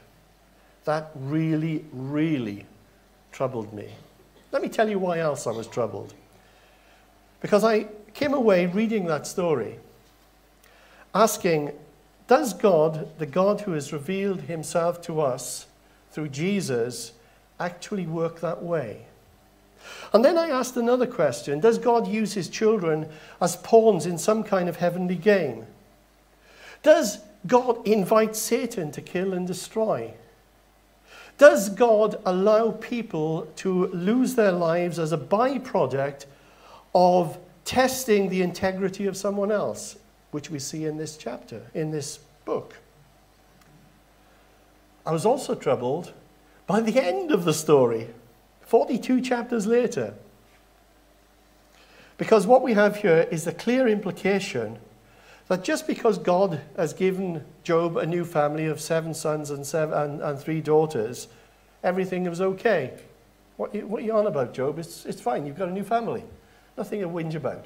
that 0.85 1.09
really, 1.15 1.83
really 1.91 2.65
troubled 3.31 3.73
me. 3.73 3.89
Let 4.51 4.61
me 4.61 4.69
tell 4.69 4.87
you 4.87 4.99
why 4.99 5.19
else 5.19 5.47
I 5.47 5.51
was 5.51 5.67
troubled. 5.67 6.13
Because 7.41 7.63
I 7.63 7.87
came 8.13 8.33
away 8.33 8.67
reading 8.67 9.05
that 9.05 9.27
story 9.27 9.79
asking, 11.17 11.71
does 12.27 12.53
God, 12.53 13.17
the 13.17 13.25
God 13.25 13.61
who 13.61 13.71
has 13.71 13.93
revealed 13.93 14.41
himself 14.41 15.01
to 15.03 15.21
us 15.21 15.65
through 16.11 16.29
Jesus, 16.29 17.13
actually 17.59 18.05
work 18.05 18.39
that 18.41 18.61
way? 18.61 19.05
And 20.13 20.23
then 20.23 20.37
I 20.37 20.49
asked 20.49 20.75
another 20.77 21.07
question 21.07 21.59
Does 21.59 21.77
God 21.77 22.07
use 22.07 22.33
his 22.33 22.49
children 22.49 23.09
as 23.41 23.55
pawns 23.57 24.05
in 24.05 24.17
some 24.17 24.43
kind 24.43 24.67
of 24.67 24.77
heavenly 24.77 25.15
game? 25.15 25.65
Does 26.83 27.19
God 27.45 27.85
invite 27.87 28.35
Satan 28.35 28.91
to 28.91 29.01
kill 29.01 29.33
and 29.33 29.47
destroy? 29.47 30.13
Does 31.37 31.69
God 31.69 32.19
allow 32.25 32.71
people 32.71 33.47
to 33.57 33.87
lose 33.87 34.35
their 34.35 34.51
lives 34.51 34.99
as 34.99 35.11
a 35.11 35.17
byproduct 35.17 36.25
of 36.93 37.37
testing 37.63 38.29
the 38.29 38.41
integrity 38.41 39.05
of 39.05 39.15
someone 39.15 39.51
else, 39.51 39.97
which 40.31 40.49
we 40.49 40.59
see 40.59 40.85
in 40.85 40.97
this 40.97 41.17
chapter, 41.17 41.61
in 41.73 41.91
this 41.91 42.19
book? 42.45 42.75
I 45.05 45.11
was 45.11 45.25
also 45.25 45.55
troubled 45.55 46.13
by 46.65 46.81
the 46.81 46.99
end 46.99 47.31
of 47.31 47.45
the 47.45 47.53
story. 47.53 48.09
42 48.61 49.21
chapters 49.21 49.65
later. 49.65 50.13
Because 52.17 52.45
what 52.45 52.61
we 52.61 52.73
have 52.73 52.97
here 52.97 53.27
is 53.31 53.45
the 53.45 53.53
clear 53.53 53.87
implication 53.87 54.77
that 55.47 55.63
just 55.63 55.87
because 55.87 56.17
God 56.17 56.59
has 56.75 56.91
given 56.91 57.45
Job 57.63 57.95
a 57.95 58.05
new 58.05 58.25
family 58.25 58.65
of 58.65 58.81
seven 58.81 59.13
sons 59.13 59.49
and, 59.49 59.65
seven, 59.65 59.97
and, 59.97 60.21
and 60.21 60.37
three 60.37 60.59
daughters, 60.59 61.29
everything 61.83 62.25
was 62.25 62.41
okay. 62.41 62.93
What, 63.55 63.73
what 63.85 64.01
are 64.01 64.05
you 64.05 64.13
on 64.13 64.27
about, 64.27 64.53
Job? 64.53 64.77
It's, 64.77 65.05
it's 65.05 65.21
fine. 65.21 65.45
You've 65.45 65.57
got 65.57 65.69
a 65.69 65.71
new 65.71 65.83
family. 65.83 66.23
Nothing 66.77 67.01
to 67.01 67.07
whinge 67.07 67.35
about. 67.35 67.65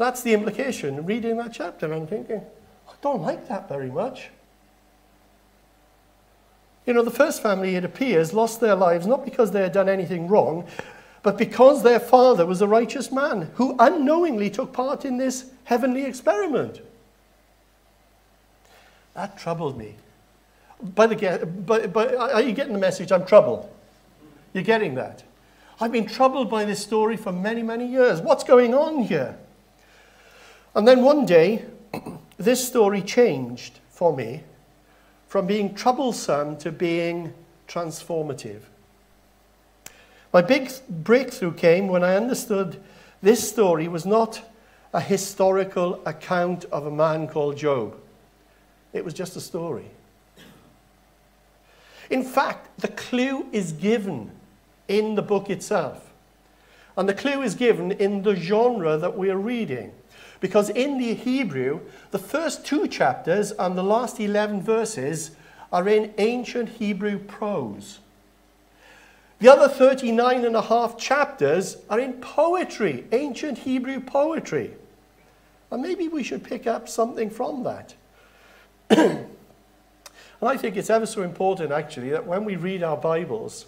That's 0.00 0.22
the 0.22 0.32
implication 0.32 1.04
reading 1.04 1.36
that 1.36 1.52
chapter. 1.52 1.92
I'm 1.92 2.06
thinking, 2.06 2.40
I 2.88 2.92
don't 3.02 3.20
like 3.20 3.48
that 3.48 3.68
very 3.68 3.90
much. 3.90 4.30
You 6.86 6.94
know, 6.94 7.02
the 7.02 7.10
first 7.10 7.42
family, 7.42 7.76
it 7.76 7.84
appears, 7.84 8.32
lost 8.32 8.62
their 8.62 8.74
lives 8.74 9.06
not 9.06 9.26
because 9.26 9.50
they 9.50 9.60
had 9.60 9.72
done 9.72 9.90
anything 9.90 10.26
wrong, 10.26 10.66
but 11.22 11.36
because 11.36 11.82
their 11.82 12.00
father 12.00 12.46
was 12.46 12.62
a 12.62 12.66
righteous 12.66 13.12
man 13.12 13.50
who 13.56 13.76
unknowingly 13.78 14.48
took 14.48 14.72
part 14.72 15.04
in 15.04 15.18
this 15.18 15.50
heavenly 15.64 16.06
experiment. 16.06 16.80
That 19.12 19.36
troubled 19.36 19.76
me. 19.76 19.96
But 20.94 21.22
are 21.22 22.40
you 22.40 22.52
getting 22.52 22.72
the 22.72 22.78
message? 22.78 23.12
I'm 23.12 23.26
troubled. 23.26 23.68
You're 24.54 24.64
getting 24.64 24.94
that? 24.94 25.24
I've 25.78 25.92
been 25.92 26.06
troubled 26.06 26.48
by 26.48 26.64
this 26.64 26.80
story 26.82 27.18
for 27.18 27.32
many, 27.32 27.62
many 27.62 27.86
years. 27.86 28.22
What's 28.22 28.44
going 28.44 28.72
on 28.72 29.02
here? 29.02 29.36
And 30.74 30.86
then 30.86 31.02
one 31.02 31.26
day, 31.26 31.64
this 32.38 32.66
story 32.66 33.02
changed 33.02 33.80
for 33.90 34.14
me 34.14 34.42
from 35.26 35.46
being 35.46 35.74
troublesome 35.74 36.56
to 36.58 36.72
being 36.72 37.32
transformative. 37.68 38.62
My 40.32 40.42
big 40.42 40.70
breakthrough 40.88 41.54
came 41.54 41.88
when 41.88 42.04
I 42.04 42.16
understood 42.16 42.80
this 43.22 43.48
story 43.48 43.88
was 43.88 44.06
not 44.06 44.42
a 44.92 45.00
historical 45.00 46.00
account 46.06 46.64
of 46.66 46.86
a 46.86 46.90
man 46.90 47.28
called 47.28 47.56
Job. 47.56 47.96
It 48.92 49.04
was 49.04 49.14
just 49.14 49.36
a 49.36 49.40
story. 49.40 49.90
In 52.10 52.24
fact, 52.24 52.80
the 52.80 52.88
clue 52.88 53.46
is 53.52 53.72
given 53.72 54.32
in 54.88 55.14
the 55.14 55.22
book 55.22 55.50
itself. 55.50 56.10
And 56.96 57.08
the 57.08 57.14
clue 57.14 57.42
is 57.42 57.54
given 57.54 57.92
in 57.92 58.22
the 58.22 58.34
genre 58.34 58.96
that 58.98 59.16
we 59.16 59.30
are 59.30 59.38
reading. 59.38 59.92
Because 60.40 60.70
in 60.70 60.98
the 60.98 61.14
Hebrew, 61.14 61.80
the 62.10 62.18
first 62.18 62.64
two 62.64 62.88
chapters 62.88 63.52
and 63.52 63.76
the 63.76 63.82
last 63.82 64.18
11 64.18 64.62
verses 64.62 65.32
are 65.72 65.86
in 65.88 66.12
ancient 66.18 66.70
Hebrew 66.70 67.18
prose. 67.18 68.00
The 69.38 69.48
other 69.48 69.68
39 69.68 70.44
and 70.44 70.56
a 70.56 70.62
half 70.62 70.98
chapters 70.98 71.78
are 71.88 72.00
in 72.00 72.14
poetry, 72.14 73.06
ancient 73.12 73.58
Hebrew 73.58 74.00
poetry. 74.00 74.74
And 75.70 75.82
maybe 75.82 76.08
we 76.08 76.22
should 76.22 76.42
pick 76.42 76.66
up 76.66 76.88
something 76.88 77.30
from 77.30 77.62
that. 77.62 77.94
and 78.90 79.26
I 80.42 80.56
think 80.56 80.76
it's 80.76 80.90
ever 80.90 81.06
so 81.06 81.22
important, 81.22 81.70
actually, 81.70 82.10
that 82.10 82.26
when 82.26 82.44
we 82.44 82.56
read 82.56 82.82
our 82.82 82.96
Bibles, 82.96 83.66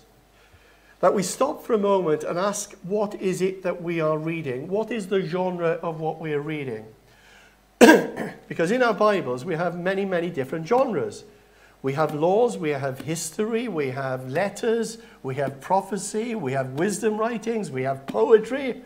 that 1.02 1.12
we 1.12 1.22
stop 1.22 1.64
for 1.64 1.72
a 1.72 1.78
moment 1.78 2.22
and 2.22 2.38
ask, 2.38 2.74
what 2.84 3.20
is 3.20 3.42
it 3.42 3.64
that 3.64 3.82
we 3.82 4.00
are 4.00 4.16
reading? 4.16 4.68
What 4.68 4.92
is 4.92 5.08
the 5.08 5.20
genre 5.20 5.72
of 5.82 5.98
what 5.98 6.20
we 6.20 6.32
are 6.32 6.40
reading? 6.40 6.86
because 8.48 8.70
in 8.70 8.84
our 8.84 8.94
Bibles, 8.94 9.44
we 9.44 9.56
have 9.56 9.76
many, 9.76 10.04
many 10.04 10.30
different 10.30 10.64
genres. 10.64 11.24
We 11.82 11.94
have 11.94 12.14
laws, 12.14 12.56
we 12.56 12.70
have 12.70 13.00
history, 13.00 13.66
we 13.66 13.90
have 13.90 14.30
letters, 14.30 14.98
we 15.24 15.34
have 15.34 15.60
prophecy, 15.60 16.36
we 16.36 16.52
have 16.52 16.74
wisdom 16.74 17.18
writings, 17.18 17.68
we 17.68 17.82
have 17.82 18.06
poetry. 18.06 18.80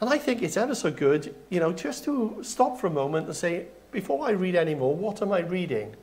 And 0.00 0.10
I 0.10 0.18
think 0.18 0.42
it's 0.42 0.56
ever 0.56 0.74
so 0.74 0.90
good, 0.90 1.36
you 1.50 1.60
know, 1.60 1.72
just 1.72 2.02
to 2.06 2.40
stop 2.42 2.80
for 2.80 2.88
a 2.88 2.90
moment 2.90 3.26
and 3.26 3.36
say, 3.36 3.66
before 3.92 4.26
I 4.26 4.32
read 4.32 4.56
any 4.56 4.74
more, 4.74 4.92
what 4.92 5.22
am 5.22 5.30
I 5.30 5.42
reading? 5.42 5.94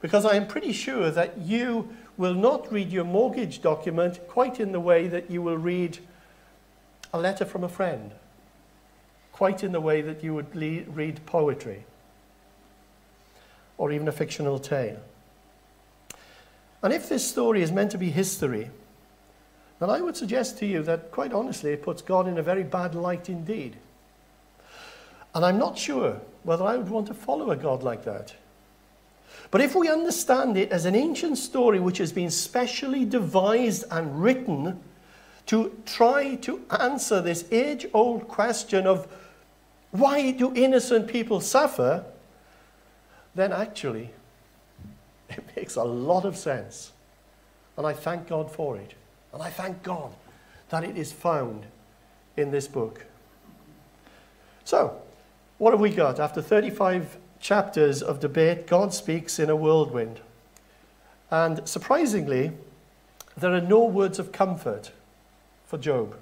Because 0.00 0.24
I 0.24 0.34
am 0.34 0.48
pretty 0.48 0.72
sure 0.72 1.12
that 1.12 1.38
you 1.38 1.88
will 2.16 2.34
not 2.34 2.72
read 2.72 2.90
your 2.90 3.04
mortgage 3.04 3.60
document 3.60 4.20
quite 4.28 4.58
in 4.60 4.72
the 4.72 4.80
way 4.80 5.08
that 5.08 5.30
you 5.30 5.42
will 5.42 5.58
read 5.58 5.98
a 7.12 7.18
letter 7.18 7.44
from 7.44 7.64
a 7.64 7.68
friend, 7.68 8.12
quite 9.32 9.62
in 9.62 9.72
the 9.72 9.80
way 9.80 10.00
that 10.00 10.24
you 10.24 10.34
would 10.34 10.54
read 10.54 11.24
poetry 11.26 11.84
or 13.78 13.92
even 13.92 14.08
a 14.08 14.12
fictional 14.12 14.58
tale. 14.58 14.98
And 16.82 16.92
if 16.92 17.08
this 17.08 17.26
story 17.26 17.62
is 17.62 17.72
meant 17.72 17.90
to 17.90 17.98
be 17.98 18.10
history, 18.10 18.70
then 19.78 19.90
I 19.90 20.00
would 20.00 20.16
suggest 20.16 20.58
to 20.58 20.66
you 20.66 20.82
that, 20.84 21.10
quite 21.10 21.32
honestly, 21.32 21.72
it 21.72 21.82
puts 21.82 22.00
God 22.00 22.26
in 22.26 22.38
a 22.38 22.42
very 22.42 22.62
bad 22.62 22.94
light 22.94 23.28
indeed. 23.28 23.76
And 25.34 25.44
I'm 25.44 25.58
not 25.58 25.76
sure 25.76 26.22
whether 26.44 26.64
I 26.64 26.76
would 26.76 26.88
want 26.88 27.06
to 27.08 27.14
follow 27.14 27.50
a 27.50 27.56
God 27.56 27.82
like 27.82 28.04
that. 28.04 28.34
But 29.50 29.60
if 29.60 29.74
we 29.74 29.88
understand 29.88 30.56
it 30.56 30.72
as 30.72 30.84
an 30.84 30.94
ancient 30.94 31.38
story 31.38 31.80
which 31.80 31.98
has 31.98 32.12
been 32.12 32.30
specially 32.30 33.04
devised 33.04 33.84
and 33.90 34.22
written 34.22 34.80
to 35.46 35.76
try 35.86 36.34
to 36.36 36.64
answer 36.80 37.20
this 37.20 37.44
age 37.52 37.86
old 37.94 38.26
question 38.26 38.86
of 38.86 39.06
why 39.92 40.32
do 40.32 40.52
innocent 40.54 41.06
people 41.06 41.40
suffer, 41.40 42.04
then 43.34 43.52
actually 43.52 44.10
it 45.30 45.44
makes 45.56 45.76
a 45.76 45.84
lot 45.84 46.24
of 46.24 46.36
sense. 46.36 46.92
And 47.76 47.86
I 47.86 47.92
thank 47.92 48.26
God 48.26 48.50
for 48.50 48.76
it. 48.76 48.94
And 49.32 49.42
I 49.42 49.50
thank 49.50 49.82
God 49.82 50.12
that 50.70 50.82
it 50.82 50.96
is 50.96 51.12
found 51.12 51.66
in 52.36 52.50
this 52.50 52.66
book. 52.66 53.04
So, 54.64 55.00
what 55.58 55.72
have 55.72 55.80
we 55.80 55.90
got? 55.90 56.18
After 56.18 56.42
35 56.42 57.16
chapters 57.40 58.02
of 58.02 58.20
debate, 58.20 58.66
God 58.66 58.92
speaks 58.92 59.38
in 59.38 59.50
a 59.50 59.56
whirlwind. 59.56 60.20
And 61.30 61.68
surprisingly, 61.68 62.52
there 63.36 63.52
are 63.52 63.60
no 63.60 63.84
words 63.84 64.18
of 64.18 64.32
comfort 64.32 64.92
for 65.66 65.78
Job. 65.78 66.16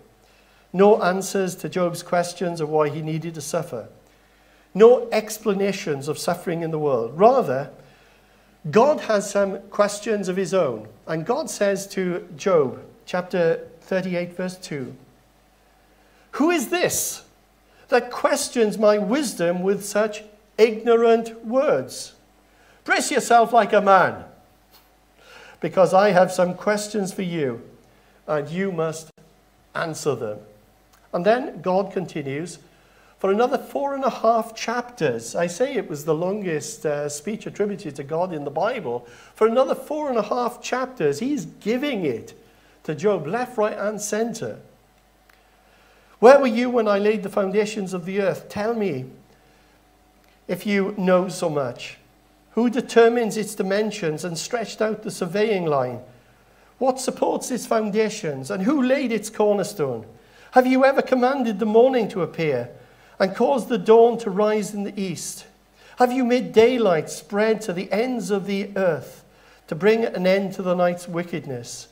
No 0.72 1.00
answers 1.02 1.54
to 1.56 1.68
Job's 1.68 2.02
questions 2.02 2.60
of 2.60 2.68
why 2.68 2.88
he 2.88 3.02
needed 3.02 3.34
to 3.34 3.40
suffer. 3.40 3.88
No 4.74 5.08
explanations 5.12 6.08
of 6.08 6.18
suffering 6.18 6.62
in 6.62 6.72
the 6.72 6.78
world. 6.78 7.12
Rather, 7.18 7.70
God 8.70 9.02
has 9.02 9.30
some 9.30 9.60
questions 9.68 10.28
of 10.28 10.36
his 10.36 10.52
own. 10.52 10.88
And 11.06 11.24
God 11.24 11.48
says 11.48 11.86
to 11.88 12.26
Job, 12.36 12.80
chapter 13.06 13.68
38, 13.82 14.36
verse 14.36 14.56
2 14.56 14.94
Who 16.32 16.50
is 16.50 16.68
this 16.68 17.24
that 17.88 18.10
questions 18.10 18.78
my 18.78 18.98
wisdom 18.98 19.62
with 19.62 19.84
such 19.84 20.24
ignorant 20.58 21.44
words? 21.44 22.14
Brace 22.84 23.10
yourself 23.10 23.52
like 23.52 23.72
a 23.72 23.80
man, 23.80 24.24
because 25.60 25.94
I 25.94 26.10
have 26.10 26.30
some 26.30 26.54
questions 26.54 27.12
for 27.12 27.22
you, 27.22 27.62
and 28.26 28.48
you 28.48 28.70
must 28.72 29.10
answer 29.74 30.14
them. 30.14 30.38
And 31.12 31.24
then 31.24 31.60
God 31.62 31.92
continues 31.92 32.58
for 33.18 33.30
another 33.30 33.56
four 33.56 33.94
and 33.94 34.04
a 34.04 34.10
half 34.10 34.54
chapters. 34.54 35.34
I 35.34 35.46
say 35.46 35.74
it 35.74 35.88
was 35.88 36.04
the 36.04 36.14
longest 36.14 36.84
uh, 36.84 37.08
speech 37.08 37.46
attributed 37.46 37.96
to 37.96 38.04
God 38.04 38.34
in 38.34 38.44
the 38.44 38.50
Bible. 38.50 39.06
For 39.34 39.46
another 39.46 39.74
four 39.74 40.10
and 40.10 40.18
a 40.18 40.22
half 40.22 40.60
chapters, 40.60 41.20
he's 41.20 41.46
giving 41.46 42.04
it 42.04 42.34
to 42.82 42.94
Job, 42.94 43.26
left, 43.26 43.56
right, 43.56 43.78
and 43.78 43.98
center. 43.98 44.58
Where 46.18 46.38
were 46.38 46.46
you 46.46 46.68
when 46.68 46.86
I 46.86 46.98
laid 46.98 47.22
the 47.22 47.30
foundations 47.30 47.94
of 47.94 48.04
the 48.04 48.20
earth? 48.20 48.48
Tell 48.48 48.74
me 48.74 49.06
if 50.46 50.66
you 50.66 50.94
know 50.98 51.28
so 51.28 51.48
much. 51.48 51.98
Who 52.52 52.70
determines 52.70 53.36
its 53.36 53.54
dimensions 53.54 54.24
and 54.24 54.38
stretched 54.38 54.80
out 54.80 55.02
the 55.02 55.10
surveying 55.10 55.66
line? 55.66 56.00
What 56.78 57.00
supports 57.00 57.50
its 57.50 57.66
foundations 57.66 58.50
and 58.50 58.62
who 58.62 58.82
laid 58.82 59.10
its 59.12 59.30
cornerstone? 59.30 60.06
Have 60.52 60.66
you 60.66 60.84
ever 60.84 61.02
commanded 61.02 61.58
the 61.58 61.66
morning 61.66 62.08
to 62.08 62.22
appear 62.22 62.70
and 63.18 63.34
caused 63.34 63.68
the 63.68 63.78
dawn 63.78 64.18
to 64.18 64.30
rise 64.30 64.74
in 64.74 64.84
the 64.84 65.00
east? 65.00 65.46
Have 65.98 66.12
you 66.12 66.24
made 66.24 66.52
daylight 66.52 67.10
spread 67.10 67.60
to 67.62 67.72
the 67.72 67.90
ends 67.92 68.30
of 68.30 68.46
the 68.46 68.70
earth 68.76 69.24
to 69.68 69.74
bring 69.74 70.04
an 70.04 70.26
end 70.26 70.52
to 70.54 70.62
the 70.62 70.74
night's 70.74 71.08
wickedness? 71.08 71.88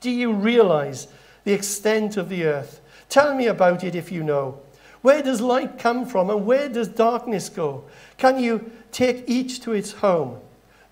Do 0.00 0.10
you 0.10 0.32
realize 0.32 1.08
the 1.44 1.52
extent 1.52 2.16
of 2.16 2.28
the 2.28 2.44
earth? 2.44 2.80
Tell 3.08 3.34
me 3.34 3.46
about 3.46 3.84
it 3.84 3.94
if 3.94 4.10
you 4.10 4.22
know. 4.22 4.60
Where 5.06 5.22
does 5.22 5.40
light 5.40 5.78
come 5.78 6.04
from 6.04 6.30
and 6.30 6.44
where 6.44 6.68
does 6.68 6.88
darkness 6.88 7.48
go? 7.48 7.84
Can 8.18 8.40
you 8.40 8.72
take 8.90 9.22
each 9.28 9.60
to 9.60 9.72
its 9.72 9.92
home? 9.92 10.40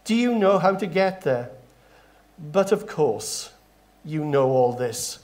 Do 0.04 0.14
you 0.14 0.36
know 0.36 0.60
how 0.60 0.76
to 0.76 0.86
get 0.86 1.22
there? 1.22 1.50
But 2.38 2.70
of 2.70 2.86
course, 2.86 3.50
you 4.04 4.24
know 4.24 4.50
all 4.50 4.72
this. 4.72 5.18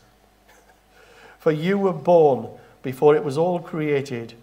For 1.39 1.53
you 1.53 1.79
were 1.79 1.93
born 1.93 2.49
before 2.83 3.15
it 3.15 3.23
was 3.23 3.39
all 3.39 3.61
created, 3.61 4.35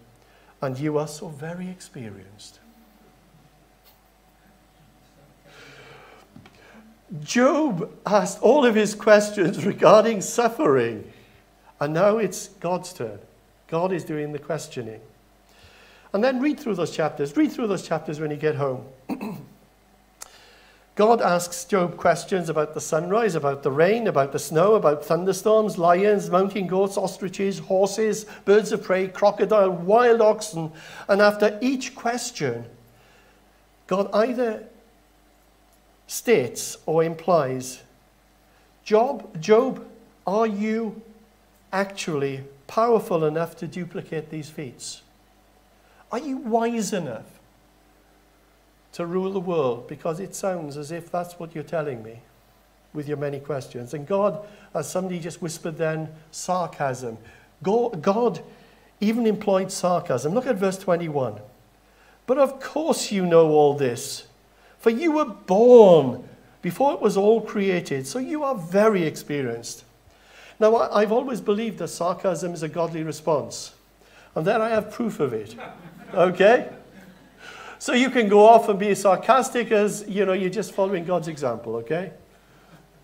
and 0.62 0.80
you 0.80 0.98
are 0.98 1.10
so 1.10 1.28
very 1.28 1.68
experienced. 1.68 2.60
Job 7.22 7.92
asked 8.06 8.42
all 8.42 8.66
of 8.66 8.76
his 8.76 8.96
questions 8.96 9.66
regarding 9.74 10.22
suffering, 10.22 11.12
and 11.82 11.94
now 11.94 12.18
it's 12.18 12.48
God's 12.48 12.94
turn. 12.94 13.20
God 13.68 13.92
is 13.92 14.04
doing 14.04 14.32
the 14.32 14.40
questioning. 14.40 15.02
And 16.14 16.24
then 16.24 16.40
read 16.40 16.60
through 16.60 16.76
those 16.76 16.96
chapters. 16.96 17.36
Read 17.36 17.52
through 17.52 17.68
those 17.68 17.86
chapters 17.86 18.20
when 18.20 18.32
you 18.32 18.38
get 18.38 18.56
home. 18.56 18.86
God 20.96 21.22
asks 21.22 21.64
Job 21.66 21.96
questions 21.96 22.50
about 22.50 22.74
the 22.74 22.82
sunrise, 22.82 23.36
about 23.36 23.62
the 23.62 23.70
rain, 23.70 24.08
about 24.08 24.32
the 24.32 24.40
snow, 24.40 24.74
about 24.74 25.06
thunderstorms, 25.06 25.78
lions, 25.78 26.32
mountain 26.32 26.66
goats, 26.66 26.98
ostriches, 26.98 27.60
horses, 27.60 28.26
birds 28.46 28.72
of 28.72 28.82
prey, 28.82 29.08
crocodile, 29.08 29.70
wild 29.70 30.22
oxen. 30.22 30.72
And 31.08 31.22
after 31.22 31.60
each 31.62 31.94
question, 31.94 32.66
God 33.86 34.10
either 34.12 34.64
states 36.08 36.78
or 36.88 37.04
implies, 37.04 37.84
Job, 38.84 39.40
Job, 39.40 39.86
are 40.26 40.48
you 40.48 41.00
actually 41.72 42.44
powerful 42.68 43.26
enough 43.26 43.56
to 43.58 43.68
duplicate 43.68 44.30
these 44.30 44.50
feats? 44.50 45.02
Are 46.12 46.20
you 46.20 46.38
wise 46.38 46.94
enough 46.94 47.40
to 48.94 49.06
rule 49.06 49.32
the 49.32 49.40
world? 49.40 49.88
Because 49.88 50.20
it 50.20 50.36
sounds 50.36 50.78
as 50.78 50.92
if 50.92 51.12
that's 51.12 51.40
what 51.40 51.56
you're 51.56 51.64
telling 51.64 52.04
me 52.04 52.20
with 52.94 53.08
your 53.08 53.18
many 53.18 53.40
questions. 53.40 53.94
And 53.94 54.08
God, 54.08 54.46
as 54.74 54.90
somebody 54.90 55.20
just 55.20 55.42
whispered 55.42 55.78
then, 55.78 56.10
sarcasm. 56.32 57.18
God 57.64 58.42
even 59.00 59.26
employed 59.28 59.72
sarcasm. 59.72 60.34
Look 60.34 60.48
at 60.48 60.56
verse 60.56 60.78
21. 60.78 61.40
But 62.26 62.38
of 62.38 62.60
course 62.60 63.12
you 63.12 63.26
know 63.26 63.50
all 63.50 63.76
this 63.76 64.28
for 64.78 64.92
you 64.92 65.12
were 65.12 65.26
born 65.26 66.28
before 66.62 66.94
it 66.94 67.02
was 67.02 67.18
all 67.18 67.42
created, 67.42 68.06
so 68.06 68.20
you 68.20 68.44
are 68.44 68.56
very 68.56 69.04
experienced. 69.04 69.84
Now, 70.60 70.76
I've 70.76 71.12
always 71.12 71.40
believed 71.40 71.78
that 71.80 71.90
sarcasm 71.90 72.54
is 72.54 72.64
a 72.64 72.70
godly 72.70 73.04
response, 73.04 73.74
and 74.36 74.46
there 74.46 74.62
I 74.62 74.70
have 74.70 74.92
proof 74.92 75.20
of 75.20 75.34
it. 75.34 75.56
Okay? 76.14 76.70
So 77.80 77.92
you 77.94 78.10
can 78.10 78.30
go 78.30 78.48
off 78.48 78.70
and 78.70 78.80
be 78.80 78.96
sarcastic 78.96 79.72
as, 79.72 80.06
you 80.08 80.26
know, 80.26 80.32
you're 80.32 80.50
just 80.50 80.72
following 80.72 81.06
God's 81.06 81.28
example, 81.28 81.76
okay? 81.76 82.12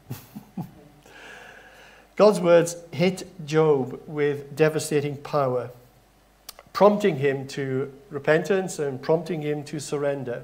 God's 2.16 2.40
words 2.40 2.78
hit 2.92 3.28
Job 3.46 4.02
with 4.08 4.56
devastating 4.56 5.18
power, 5.18 5.70
prompting 6.72 7.18
him 7.18 7.46
to 7.50 7.94
repentance 8.10 8.80
and 8.80 9.02
prompting 9.02 9.42
him 9.42 9.64
to 9.66 9.80
surrender. 9.80 10.44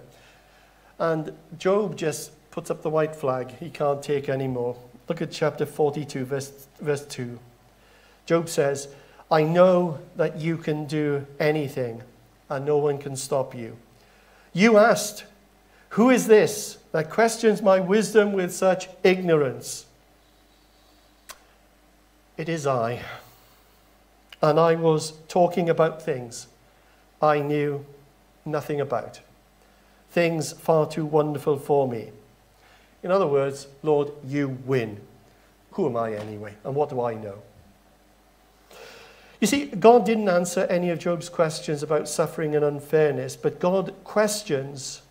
And 1.00 1.32
Job 1.58 1.96
just 1.96 2.32
puts 2.52 2.70
up 2.70 2.84
the 2.84 2.90
white 2.90 3.16
flag. 3.16 3.56
He 3.60 3.70
can't 3.70 4.04
take 4.04 4.30
any 4.30 4.48
more. 4.48 4.76
Look 5.10 5.22
at 5.22 5.32
chapter 5.32 5.66
42, 5.66 6.24
verse, 6.24 6.68
verse 6.80 7.06
2. 7.06 7.38
Job 8.26 8.48
says, 8.48 8.88
I 9.32 9.44
know 9.44 10.00
that 10.16 10.38
you 10.38 10.56
can 10.56 10.86
do 10.86 11.26
anything, 11.40 12.04
and 12.48 12.66
no 12.66 12.78
one 12.78 13.00
can 13.00 13.16
stop 13.16 13.54
you. 13.54 13.76
You 14.54 14.78
asked, 14.78 15.26
Who 15.90 16.10
is 16.10 16.28
this 16.28 16.78
that 16.92 17.10
questions 17.10 17.62
my 17.62 17.80
wisdom 17.80 18.34
with 18.34 18.54
such 18.54 18.88
ignorance? 19.04 19.86
It 22.38 22.48
is 22.48 22.66
I. 22.66 23.02
And 24.42 24.58
I 24.60 24.76
was 24.76 25.14
talking 25.28 25.70
about 25.70 26.02
things 26.02 26.48
I 27.22 27.40
knew 27.40 27.86
nothing 28.46 28.80
about 28.80 29.20
things 30.12 30.54
far 30.54 30.88
too 30.88 31.06
wonderful 31.06 31.58
for 31.58 31.88
me. 31.88 32.12
In 33.04 33.12
other 33.12 33.28
words, 33.28 33.68
Lord, 33.84 34.12
you 34.26 34.58
win. 34.66 35.00
Who 35.72 35.88
am 35.88 35.96
I 35.96 36.14
anyway? 36.14 36.56
And 36.64 36.76
what 36.76 36.90
do 36.90 37.02
I 37.02 37.14
know? 37.14 37.42
You 39.40 39.48
see, 39.48 39.68
God 39.68 40.06
didn't 40.06 40.28
answer 40.28 40.62
any 40.70 40.90
of 40.90 41.00
Job's 41.00 41.30
questions 41.30 41.82
about 41.82 42.10
suffering 42.10 42.56
and 42.56 42.66
unfairness, 42.66 43.38
but 43.38 43.60
God 43.60 43.94
questions, 44.04 45.02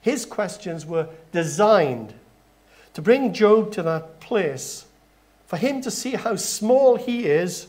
his 0.00 0.24
questions 0.24 0.86
were 0.86 1.08
designed 1.32 2.14
to 2.94 3.02
bring 3.02 3.32
Job 3.32 3.72
to 3.72 3.82
that 3.82 4.20
place 4.20 4.86
for 5.46 5.56
him 5.56 5.80
to 5.82 5.90
see 5.90 6.12
how 6.12 6.36
small 6.36 6.96
he 6.96 7.26
is 7.26 7.68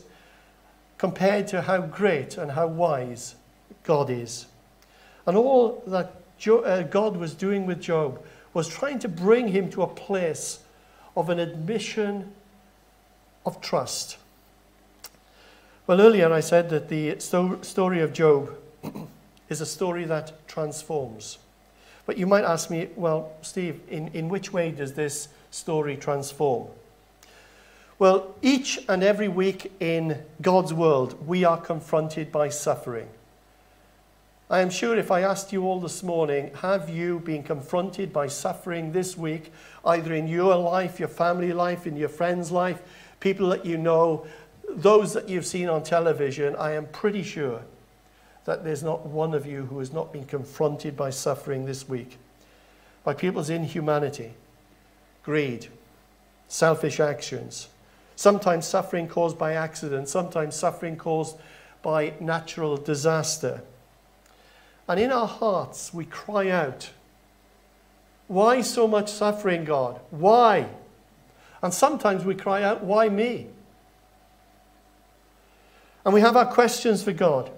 compared 0.98 1.48
to 1.48 1.62
how 1.62 1.80
great 1.80 2.36
and 2.36 2.52
how 2.52 2.66
wise 2.66 3.34
God 3.82 4.10
is. 4.10 4.46
And 5.26 5.36
all 5.36 5.82
that 5.86 6.14
uh, 6.46 6.82
God 6.82 7.16
was 7.16 7.34
doing 7.34 7.66
with 7.66 7.80
Job 7.80 8.22
was 8.52 8.68
trying 8.68 8.98
to 9.00 9.08
bring 9.08 9.48
him 9.48 9.70
to 9.70 9.82
a 9.82 9.86
place 9.86 10.60
of 11.16 11.28
an 11.30 11.38
admission 11.38 12.32
of 13.46 13.60
trust. 13.60 14.16
Well, 15.86 16.00
earlier 16.00 16.32
I 16.32 16.40
said 16.40 16.70
that 16.70 16.88
the 16.88 17.18
story 17.18 18.00
of 18.00 18.12
Job 18.12 18.56
is 19.48 19.60
a 19.60 19.66
story 19.66 20.04
that 20.04 20.46
transforms. 20.46 21.38
But 22.06 22.16
you 22.18 22.26
might 22.26 22.44
ask 22.44 22.70
me, 22.70 22.88
well, 22.96 23.32
Steve, 23.42 23.80
in, 23.88 24.08
in 24.08 24.28
which 24.28 24.52
way 24.52 24.70
does 24.70 24.94
this 24.94 25.28
story 25.50 25.96
transform? 25.96 26.68
Well, 27.98 28.34
each 28.40 28.80
and 28.88 29.02
every 29.02 29.28
week 29.28 29.72
in 29.78 30.22
God's 30.40 30.72
world, 30.72 31.26
we 31.26 31.44
are 31.44 31.60
confronted 31.60 32.32
by 32.32 32.48
suffering. 32.48 33.08
I 34.50 34.62
am 34.62 34.70
sure 34.70 34.98
if 34.98 35.12
I 35.12 35.20
asked 35.20 35.52
you 35.52 35.62
all 35.62 35.78
this 35.78 36.02
morning, 36.02 36.50
have 36.56 36.90
you 36.90 37.20
been 37.20 37.44
confronted 37.44 38.12
by 38.12 38.26
suffering 38.26 38.90
this 38.90 39.16
week, 39.16 39.52
either 39.84 40.12
in 40.12 40.26
your 40.26 40.56
life, 40.56 40.98
your 40.98 41.08
family 41.08 41.52
life, 41.52 41.86
in 41.86 41.96
your 41.96 42.08
friend's 42.08 42.50
life, 42.50 42.82
people 43.20 43.50
that 43.50 43.64
you 43.64 43.78
know, 43.78 44.26
those 44.68 45.14
that 45.14 45.28
you've 45.28 45.46
seen 45.46 45.68
on 45.68 45.84
television, 45.84 46.56
I 46.56 46.72
am 46.72 46.88
pretty 46.88 47.22
sure 47.22 47.62
that 48.44 48.64
there's 48.64 48.82
not 48.82 49.06
one 49.06 49.34
of 49.34 49.46
you 49.46 49.66
who 49.66 49.78
has 49.78 49.92
not 49.92 50.12
been 50.12 50.24
confronted 50.24 50.96
by 50.96 51.10
suffering 51.10 51.64
this 51.64 51.88
week, 51.88 52.18
by 53.04 53.14
people's 53.14 53.50
inhumanity, 53.50 54.32
greed, 55.22 55.68
selfish 56.48 56.98
actions, 56.98 57.68
sometimes 58.16 58.66
suffering 58.66 59.06
caused 59.06 59.38
by 59.38 59.52
accident, 59.52 60.08
sometimes 60.08 60.56
suffering 60.56 60.96
caused 60.96 61.36
by 61.82 62.14
natural 62.18 62.76
disaster. 62.76 63.62
And 64.90 64.98
in 64.98 65.12
our 65.12 65.28
hearts, 65.28 65.94
we 65.94 66.04
cry 66.04 66.48
out, 66.48 66.90
Why 68.26 68.60
so 68.60 68.88
much 68.88 69.08
suffering, 69.08 69.64
God? 69.64 70.00
Why? 70.10 70.66
And 71.62 71.72
sometimes 71.72 72.24
we 72.24 72.34
cry 72.34 72.64
out, 72.64 72.82
Why 72.82 73.08
me? 73.08 73.46
And 76.04 76.12
we 76.12 76.20
have 76.22 76.36
our 76.36 76.52
questions 76.52 77.04
for 77.04 77.12
God. 77.12 77.52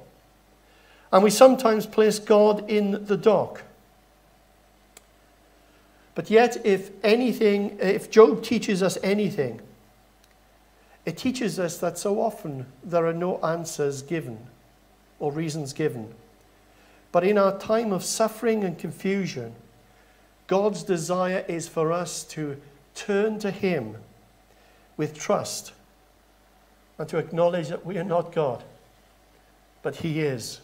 And 1.10 1.24
we 1.24 1.30
sometimes 1.30 1.86
place 1.86 2.18
God 2.18 2.68
in 2.70 3.06
the 3.06 3.16
dock. 3.16 3.62
But 6.14 6.28
yet, 6.28 6.58
if 6.66 6.90
anything, 7.02 7.78
if 7.80 8.10
Job 8.10 8.42
teaches 8.42 8.82
us 8.82 8.98
anything, 9.02 9.62
it 11.06 11.16
teaches 11.16 11.58
us 11.58 11.78
that 11.78 11.96
so 11.96 12.20
often 12.20 12.66
there 12.84 13.06
are 13.06 13.14
no 13.14 13.38
answers 13.38 14.02
given 14.02 14.38
or 15.18 15.32
reasons 15.32 15.72
given. 15.72 16.12
But 17.12 17.24
in 17.24 17.36
our 17.36 17.58
time 17.58 17.92
of 17.92 18.02
suffering 18.02 18.64
and 18.64 18.78
confusion, 18.78 19.54
God's 20.46 20.82
desire 20.82 21.44
is 21.46 21.68
for 21.68 21.92
us 21.92 22.24
to 22.24 22.60
turn 22.94 23.38
to 23.40 23.50
Him 23.50 23.96
with 24.96 25.16
trust 25.16 25.72
and 26.98 27.08
to 27.08 27.18
acknowledge 27.18 27.68
that 27.68 27.86
we 27.86 27.98
are 27.98 28.04
not 28.04 28.32
God, 28.32 28.64
but 29.82 29.96
He 29.96 30.20
is. 30.20 30.60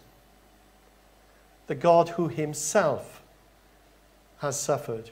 The 1.66 1.74
God 1.74 2.11
who 2.11 2.28
Himself 2.28 3.22
has 4.38 4.58
suffered. 4.58 5.11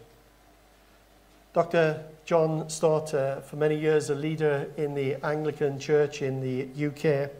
Dr. 1.52 2.02
John 2.26 2.68
Stott, 2.68 3.14
uh, 3.14 3.40
for 3.40 3.56
many 3.56 3.78
years 3.78 4.10
a 4.10 4.14
leader 4.14 4.70
in 4.76 4.94
the 4.94 5.14
Anglican 5.24 5.78
Church 5.78 6.20
in 6.20 6.40
the 6.40 6.86
UK, 6.86 7.30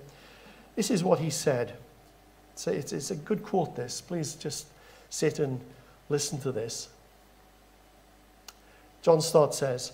this 0.75 0.91
is 0.91 1.05
what 1.05 1.19
he 1.19 1.29
said. 1.29 1.75
So 2.57 2.73
it's, 2.73 2.93
it's 2.93 3.11
a 3.11 3.17
good 3.17 3.45
quote, 3.45 3.77
this. 3.77 4.01
Please 4.01 4.35
just 4.35 4.67
sit 5.11 5.39
and 5.39 5.61
listen 6.09 6.41
to 6.41 6.51
this. 6.51 6.89
John 9.03 9.21
Stott 9.21 9.55
says, 9.55 9.93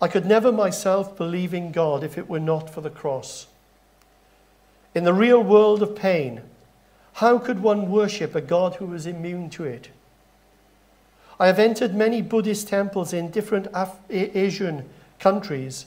I 0.00 0.06
could 0.06 0.26
never 0.26 0.52
myself 0.52 1.16
believe 1.16 1.52
in 1.52 1.72
God 1.72 2.04
if 2.04 2.16
it 2.16 2.28
were 2.28 2.38
not 2.38 2.70
for 2.70 2.82
the 2.82 2.90
cross. 2.90 3.48
In 4.94 5.04
the 5.04 5.12
real 5.12 5.42
world 5.42 5.82
of 5.82 5.96
pain, 5.96 6.42
how 7.14 7.38
could 7.38 7.60
one 7.60 7.90
worship 7.90 8.34
a 8.34 8.40
God 8.40 8.76
who 8.76 8.86
was 8.86 9.06
immune 9.06 9.50
to 9.50 9.64
it? 9.64 9.88
I 11.40 11.46
have 11.46 11.58
entered 11.58 11.94
many 11.94 12.22
Buddhist 12.22 12.68
temples 12.68 13.12
in 13.12 13.30
different 13.30 13.66
Af- 13.72 13.98
Asian 14.10 14.88
countries 15.18 15.86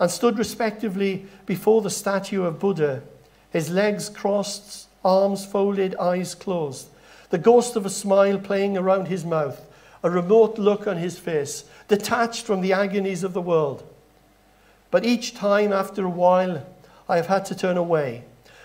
and 0.00 0.10
stood 0.10 0.38
respectively 0.38 1.26
before 1.46 1.82
the 1.82 1.90
statue 1.90 2.44
of 2.44 2.58
Buddha, 2.58 3.02
his 3.50 3.70
legs 3.70 4.08
crossed, 4.08 4.88
arms 5.04 5.44
folded, 5.44 5.94
eyes 5.96 6.34
closed, 6.34 6.88
the 7.30 7.38
ghost 7.38 7.76
of 7.76 7.86
a 7.86 7.90
smile 7.90 8.38
playing 8.38 8.76
around 8.76 9.08
his 9.08 9.24
mouth, 9.24 9.66
a 10.02 10.10
remote 10.10 10.58
look 10.58 10.86
on 10.86 10.98
his 10.98 11.18
face, 11.18 11.64
detached 11.88 12.44
from 12.44 12.60
the 12.60 12.72
agonies 12.72 13.24
of 13.24 13.32
the 13.32 13.40
world. 13.40 13.82
But 14.90 15.04
each 15.04 15.34
time, 15.34 15.72
after 15.72 16.04
a 16.04 16.10
while, 16.10 16.66
I 17.08 17.16
have 17.16 17.26
had 17.26 17.44
to 17.46 17.54
turn 17.54 17.76
away, 17.76 18.24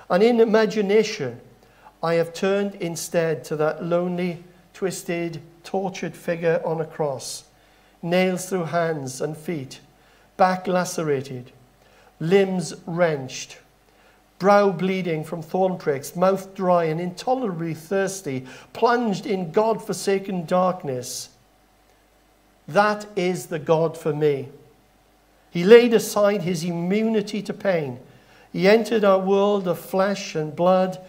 and 0.10 0.22
in 0.22 0.40
imagination, 0.40 1.40
I 2.04 2.16
have 2.16 2.34
turned 2.34 2.76
instead 2.76 3.44
to 3.46 3.56
that 3.58 3.84
lonely, 3.84 4.44
twisted, 4.74 5.42
tortured 5.64 6.16
figure 6.16 6.62
on 6.66 6.82
a 6.82 6.86
cross, 6.86 7.46
nails 8.02 8.48
through 8.48 8.66
hands 8.66 9.22
and 9.22 9.36
feet, 9.36 9.80
back 10.38 10.68
lacerated, 10.68 11.52
limbs 12.20 12.74
wrenched 12.86 13.58
brow 14.40 14.70
bleeding 14.72 15.24
from 15.24 15.42
thorn 15.42 15.78
pricks, 15.78 16.16
mouth 16.16 16.54
dry 16.54 16.86
and 16.86 17.02
intolerably 17.02 17.74
thirsty, 17.74 18.46
plunged 18.74 19.26
in 19.26 19.52
God 19.52 19.84
forsaken 19.84 20.46
darkness. 20.46 21.30
That 22.68 23.08
is 23.16 23.48
the 23.48 23.60
God 23.60 23.98
for 23.98 24.14
me. 24.14 24.50
He 25.50 25.64
laid 25.64 25.94
aside 25.94 26.44
his 26.44 26.64
immunity 26.64 27.42
to 27.42 27.54
pain. 27.54 28.00
He 28.52 28.68
entered 28.68 29.04
our 29.04 29.20
world 29.20 29.68
of 29.68 29.80
flesh 29.80 30.36
and 30.36 30.56
blood, 30.56 31.00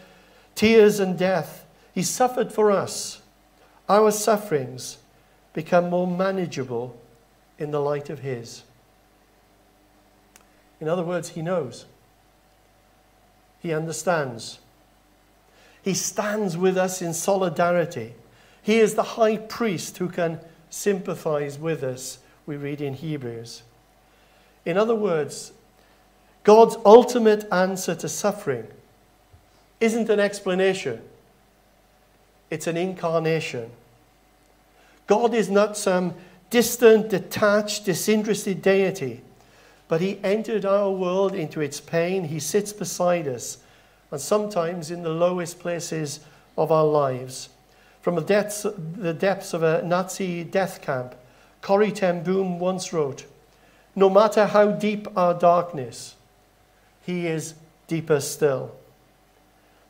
tears 0.55 1.01
and 1.01 1.19
death. 1.19 1.67
He 1.95 2.03
suffered 2.03 2.53
for 2.53 2.71
us. 2.71 3.21
Our 3.89 4.11
sufferings 4.11 4.99
become 5.53 5.91
more 5.91 6.07
manageable 6.07 6.99
in 7.59 7.73
the 7.73 7.81
light 7.81 8.11
of 8.11 8.21
his. 8.21 8.63
In 10.81 10.89
other 10.89 11.03
words, 11.03 11.31
he 11.31 11.43
knows. 11.43 11.87
He 13.61 13.73
understands. 13.73 14.59
He 15.83 15.95
stands 15.95 16.57
with 16.57 16.77
us 16.77 17.03
in 17.03 17.15
solidarity. 17.15 18.15
He 18.63 18.79
is 18.79 18.95
the 18.95 19.03
high 19.03 19.37
priest 19.37 19.99
who 19.99 20.09
can 20.09 20.41
sympathize 20.71 21.59
with 21.59 21.83
us, 21.83 22.19
we 22.47 22.57
read 22.57 22.81
in 22.81 22.95
Hebrews. 22.95 23.63
In 24.65 24.77
other 24.77 24.95
words, 24.95 25.53
God's 26.45 26.77
ultimate 26.85 27.51
answer 27.53 27.95
to 27.95 28.09
suffering 28.09 28.67
isn't 29.81 30.11
an 30.11 30.21
explanation, 30.21 31.01
it's 32.51 32.67
an 32.67 32.77
incarnation. 32.77 33.71
God 35.07 35.33
is 35.33 35.49
not 35.49 35.77
some 35.77 36.15
distant, 36.51 37.09
detached, 37.09 37.87
disinterested 37.87 38.61
deity. 38.61 39.23
But 39.89 40.03
he 40.03 40.21
entered 40.23 40.67
our 40.67 40.91
world 40.91 41.35
into 41.35 41.61
its 41.61 41.81
pain. 41.81 42.25
He 42.25 42.39
sits 42.39 42.73
beside 42.73 43.27
us, 43.27 43.59
and 44.11 44.21
sometimes 44.21 44.91
in 44.91 45.03
the 45.03 45.09
lowest 45.09 45.59
places 45.59 46.21
of 46.57 46.71
our 46.71 46.85
lives. 46.85 47.49
From 48.03 48.15
the 48.15 48.21
depths, 48.21 48.67
the 48.97 49.15
depths 49.15 49.55
of 49.55 49.63
a 49.63 49.83
Nazi 49.83 50.45
death 50.45 50.83
camp, 50.83 51.15
Corrie 51.63 51.93
ten 51.93 52.23
Boom 52.23 52.59
once 52.59 52.93
wrote, 52.93 53.25
No 53.97 54.09
matter 54.09 54.47
how 54.47 54.71
deep 54.73 55.09
our 55.17 55.35
darkness, 55.35 56.15
he 57.05 57.27
is 57.27 57.55
deeper 57.87 58.21
still. 58.21 58.75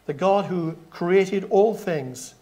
The 0.06 0.14
God 0.14 0.46
who 0.46 0.76
created 0.90 1.44
all 1.50 1.74
things, 1.74 2.34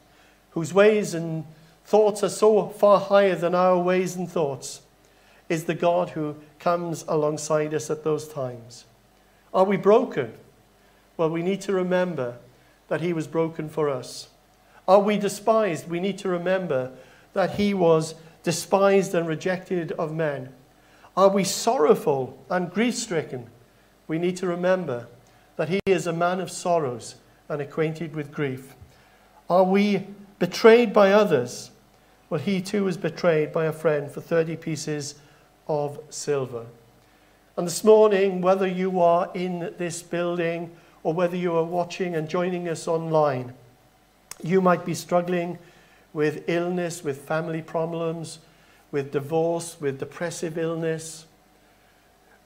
whose 0.51 0.73
ways 0.73 1.15
and 1.15 1.45
thoughts 1.85 2.23
are 2.23 2.29
so 2.29 2.69
far 2.69 3.01
higher 3.01 3.35
than 3.35 3.55
our 3.55 3.79
ways 3.79 4.15
and 4.15 4.31
thoughts, 4.31 4.83
is 5.49 5.65
the 5.65 5.75
God 5.75 6.11
who 6.11 6.37
comes 6.67 7.05
alongside 7.07 7.73
us 7.73 7.91
at 7.91 8.03
those 8.03 8.27
times. 8.27 8.87
Are 9.55 9.63
we 9.63 9.77
broken? 9.77 10.33
Well, 11.17 11.31
we 11.31 11.41
need 11.41 11.61
to 11.61 11.73
remember 11.73 12.39
that 12.89 13.01
He 13.01 13.13
was 13.13 13.29
broken 13.29 13.69
for 13.69 13.89
us. 13.89 14.31
Are 14.89 14.99
we 14.99 15.17
despised? 15.17 15.89
We 15.89 16.01
need 16.01 16.19
to 16.19 16.29
remember 16.29 16.91
that 17.35 17.55
He 17.55 17.73
was 17.73 18.17
despised 18.43 19.15
and 19.15 19.29
rejected 19.29 19.93
of 19.93 20.13
men? 20.13 20.49
Are 21.17 21.29
we 21.29 21.45
sorrowful 21.45 22.37
and 22.51 22.73
grief 22.73 22.97
stricken? 22.97 23.47
We 24.09 24.19
need 24.19 24.37
to 24.39 24.49
remember 24.49 25.07
that 25.55 25.69
he 25.69 25.79
is 25.87 26.09
a 26.09 26.13
man 26.13 26.41
of 26.41 26.51
sorrows 26.51 27.15
and 27.49 27.61
acquainted 27.61 28.17
with 28.17 28.33
grief. 28.33 28.75
Are 29.49 29.65
we 29.65 30.07
betrayed 30.41 30.93
by 30.93 31.13
others? 31.13 31.71
Well, 32.29 32.41
he 32.41 32.61
too 32.61 32.85
was 32.85 32.97
betrayed 32.97 33.53
by 33.53 33.67
a 33.67 33.73
friend 33.73 34.11
for 34.11 34.21
30 34.21 34.57
pieces 34.57 35.17
of 35.69 35.99
silver. 36.11 36.67
And 37.57 37.67
this 37.67 37.83
morning, 37.83 38.43
whether 38.43 38.67
you 38.67 39.01
are 39.01 39.31
in 39.35 39.75
this 39.79 40.03
building 40.03 40.71
or 41.03 41.15
whether 41.15 41.37
you 41.37 41.55
are 41.57 41.65
watching 41.65 42.15
and 42.15 42.29
joining 42.29 42.69
us 42.69 42.87
online, 42.87 43.55
you 44.43 44.61
might 44.61 44.85
be 44.85 44.95
struggling 44.95 45.59
with 46.13 46.49
illness, 46.49 47.03
with 47.03 47.23
family 47.23 47.63
problems, 47.63 48.41
with 48.91 49.13
divorce, 49.13 49.81
with 49.81 49.99
depressive 49.99 50.59
illness, 50.59 51.27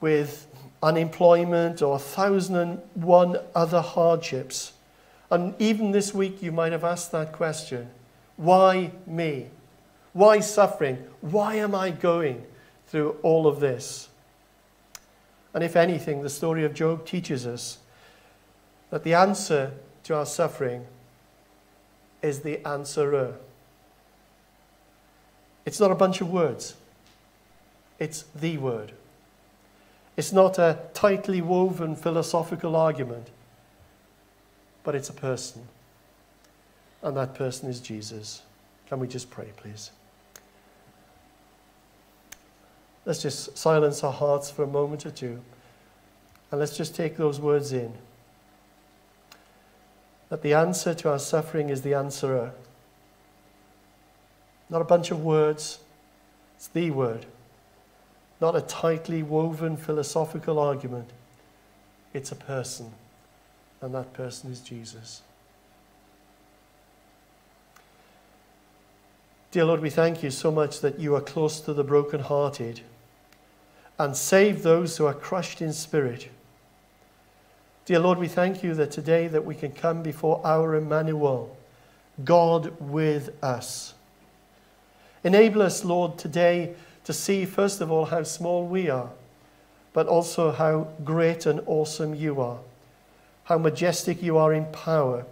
with 0.00 0.46
unemployment, 0.82 1.82
or 1.82 1.96
a 1.96 1.98
thousand 1.98 2.56
and 2.56 2.80
one 2.94 3.36
other 3.54 3.80
hardships. 3.80 4.72
And 5.30 5.54
even 5.58 5.92
this 5.92 6.14
week, 6.14 6.42
you 6.42 6.52
might 6.52 6.72
have 6.72 6.84
asked 6.84 7.12
that 7.12 7.32
question 7.32 7.90
Why 8.36 8.92
me? 9.06 9.46
Why 10.12 10.40
suffering? 10.40 10.98
Why 11.20 11.56
am 11.56 11.74
I 11.74 11.90
going 11.90 12.44
through 12.90 13.16
all 13.22 13.46
of 13.46 13.60
this? 13.60 14.08
And 15.54 15.64
if 15.64 15.76
anything, 15.76 16.22
the 16.22 16.28
story 16.28 16.64
of 16.64 16.74
Job 16.74 17.06
teaches 17.06 17.46
us 17.46 17.78
that 18.90 19.04
the 19.04 19.14
answer 19.14 19.72
to 20.04 20.16
our 20.16 20.26
suffering 20.26 20.84
is 22.22 22.40
the 22.40 22.64
answerer. 22.66 23.36
It's 25.64 25.80
not 25.80 25.90
a 25.90 25.94
bunch 25.94 26.20
of 26.20 26.30
words, 26.30 26.74
it's 27.98 28.24
the 28.34 28.58
word. 28.58 28.92
It's 30.16 30.32
not 30.32 30.58
a 30.58 30.78
tightly 30.92 31.40
woven 31.40 31.96
philosophical 31.96 32.76
argument, 32.76 33.28
but 34.84 34.94
it's 34.94 35.08
a 35.08 35.14
person. 35.14 35.66
And 37.02 37.16
that 37.16 37.34
person 37.34 37.70
is 37.70 37.80
Jesus. 37.80 38.42
Can 38.88 39.00
we 39.00 39.08
just 39.08 39.30
pray, 39.30 39.52
please? 39.56 39.92
Let's 43.10 43.22
just 43.22 43.58
silence 43.58 44.04
our 44.04 44.12
hearts 44.12 44.52
for 44.52 44.62
a 44.62 44.68
moment 44.68 45.04
or 45.04 45.10
two. 45.10 45.40
And 46.52 46.60
let's 46.60 46.76
just 46.76 46.94
take 46.94 47.16
those 47.16 47.40
words 47.40 47.72
in. 47.72 47.92
That 50.28 50.42
the 50.42 50.54
answer 50.54 50.94
to 50.94 51.10
our 51.10 51.18
suffering 51.18 51.70
is 51.70 51.82
the 51.82 51.92
answerer. 51.92 52.52
Not 54.68 54.80
a 54.80 54.84
bunch 54.84 55.10
of 55.10 55.24
words, 55.24 55.80
it's 56.54 56.68
the 56.68 56.92
word. 56.92 57.26
Not 58.40 58.54
a 58.54 58.60
tightly 58.60 59.24
woven 59.24 59.76
philosophical 59.76 60.60
argument, 60.60 61.10
it's 62.14 62.30
a 62.30 62.36
person. 62.36 62.92
And 63.80 63.92
that 63.92 64.12
person 64.12 64.52
is 64.52 64.60
Jesus. 64.60 65.22
Dear 69.50 69.64
Lord, 69.64 69.80
we 69.80 69.90
thank 69.90 70.22
you 70.22 70.30
so 70.30 70.52
much 70.52 70.78
that 70.78 71.00
you 71.00 71.16
are 71.16 71.20
close 71.20 71.58
to 71.62 71.74
the 71.74 71.82
brokenhearted 71.82 72.82
and 74.00 74.16
save 74.16 74.62
those 74.62 74.96
who 74.96 75.04
are 75.04 75.12
crushed 75.12 75.60
in 75.60 75.74
spirit. 75.74 76.30
Dear 77.84 77.98
Lord, 77.98 78.16
we 78.16 78.28
thank 78.28 78.62
you 78.62 78.72
that 78.76 78.90
today 78.90 79.28
that 79.28 79.44
we 79.44 79.54
can 79.54 79.72
come 79.72 80.02
before 80.02 80.40
our 80.42 80.74
Emmanuel, 80.74 81.54
God 82.24 82.72
with 82.80 83.30
us. 83.44 83.92
Enable 85.22 85.60
us, 85.60 85.84
Lord, 85.84 86.16
today 86.16 86.74
to 87.04 87.12
see, 87.12 87.44
first 87.44 87.82
of 87.82 87.92
all, 87.92 88.06
how 88.06 88.22
small 88.22 88.66
we 88.66 88.88
are, 88.88 89.10
but 89.92 90.06
also 90.06 90.50
how 90.50 90.88
great 91.04 91.44
and 91.44 91.60
awesome 91.66 92.14
you 92.14 92.40
are, 92.40 92.60
how 93.44 93.58
majestic 93.58 94.22
you 94.22 94.38
are 94.38 94.54
in 94.54 94.64
power, 94.72 95.26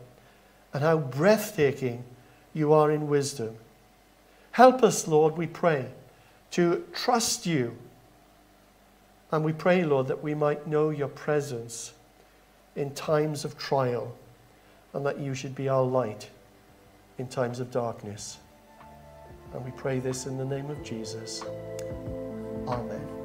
and 0.75 0.83
how 0.83 0.99
breathtaking 0.99 2.05
you 2.53 2.75
are 2.75 2.91
in 2.91 3.09
wisdom. 3.09 3.57
Help 4.53 4.83
us, 4.83 5.09
Lord, 5.09 5.39
we 5.39 5.47
pray, 5.47 5.87
to 6.51 6.85
trust 6.93 7.47
you. 7.47 7.75
And 9.31 9.45
we 9.45 9.53
pray, 9.53 9.85
Lord, 9.85 10.07
that 10.09 10.23
we 10.23 10.35
might 10.35 10.67
know 10.67 10.91
your 10.91 11.09
presence 11.09 11.93
in 12.77 12.95
times 12.95 13.45
of 13.45 13.59
trial 13.59 14.17
and 14.95 15.05
that 15.05 15.19
you 15.19 15.35
should 15.35 15.55
be 15.55 15.69
our 15.69 15.83
light 15.83 16.31
in 17.19 17.27
times 17.29 17.61
of 17.61 17.71
darkness. 17.71 18.39
And 19.53 19.65
we 19.65 19.71
pray 19.73 19.99
this 19.99 20.27
in 20.27 20.39
the 20.39 20.45
name 20.45 20.71
of 20.71 20.83
Jesus. 20.83 21.43
Amen. 22.67 23.19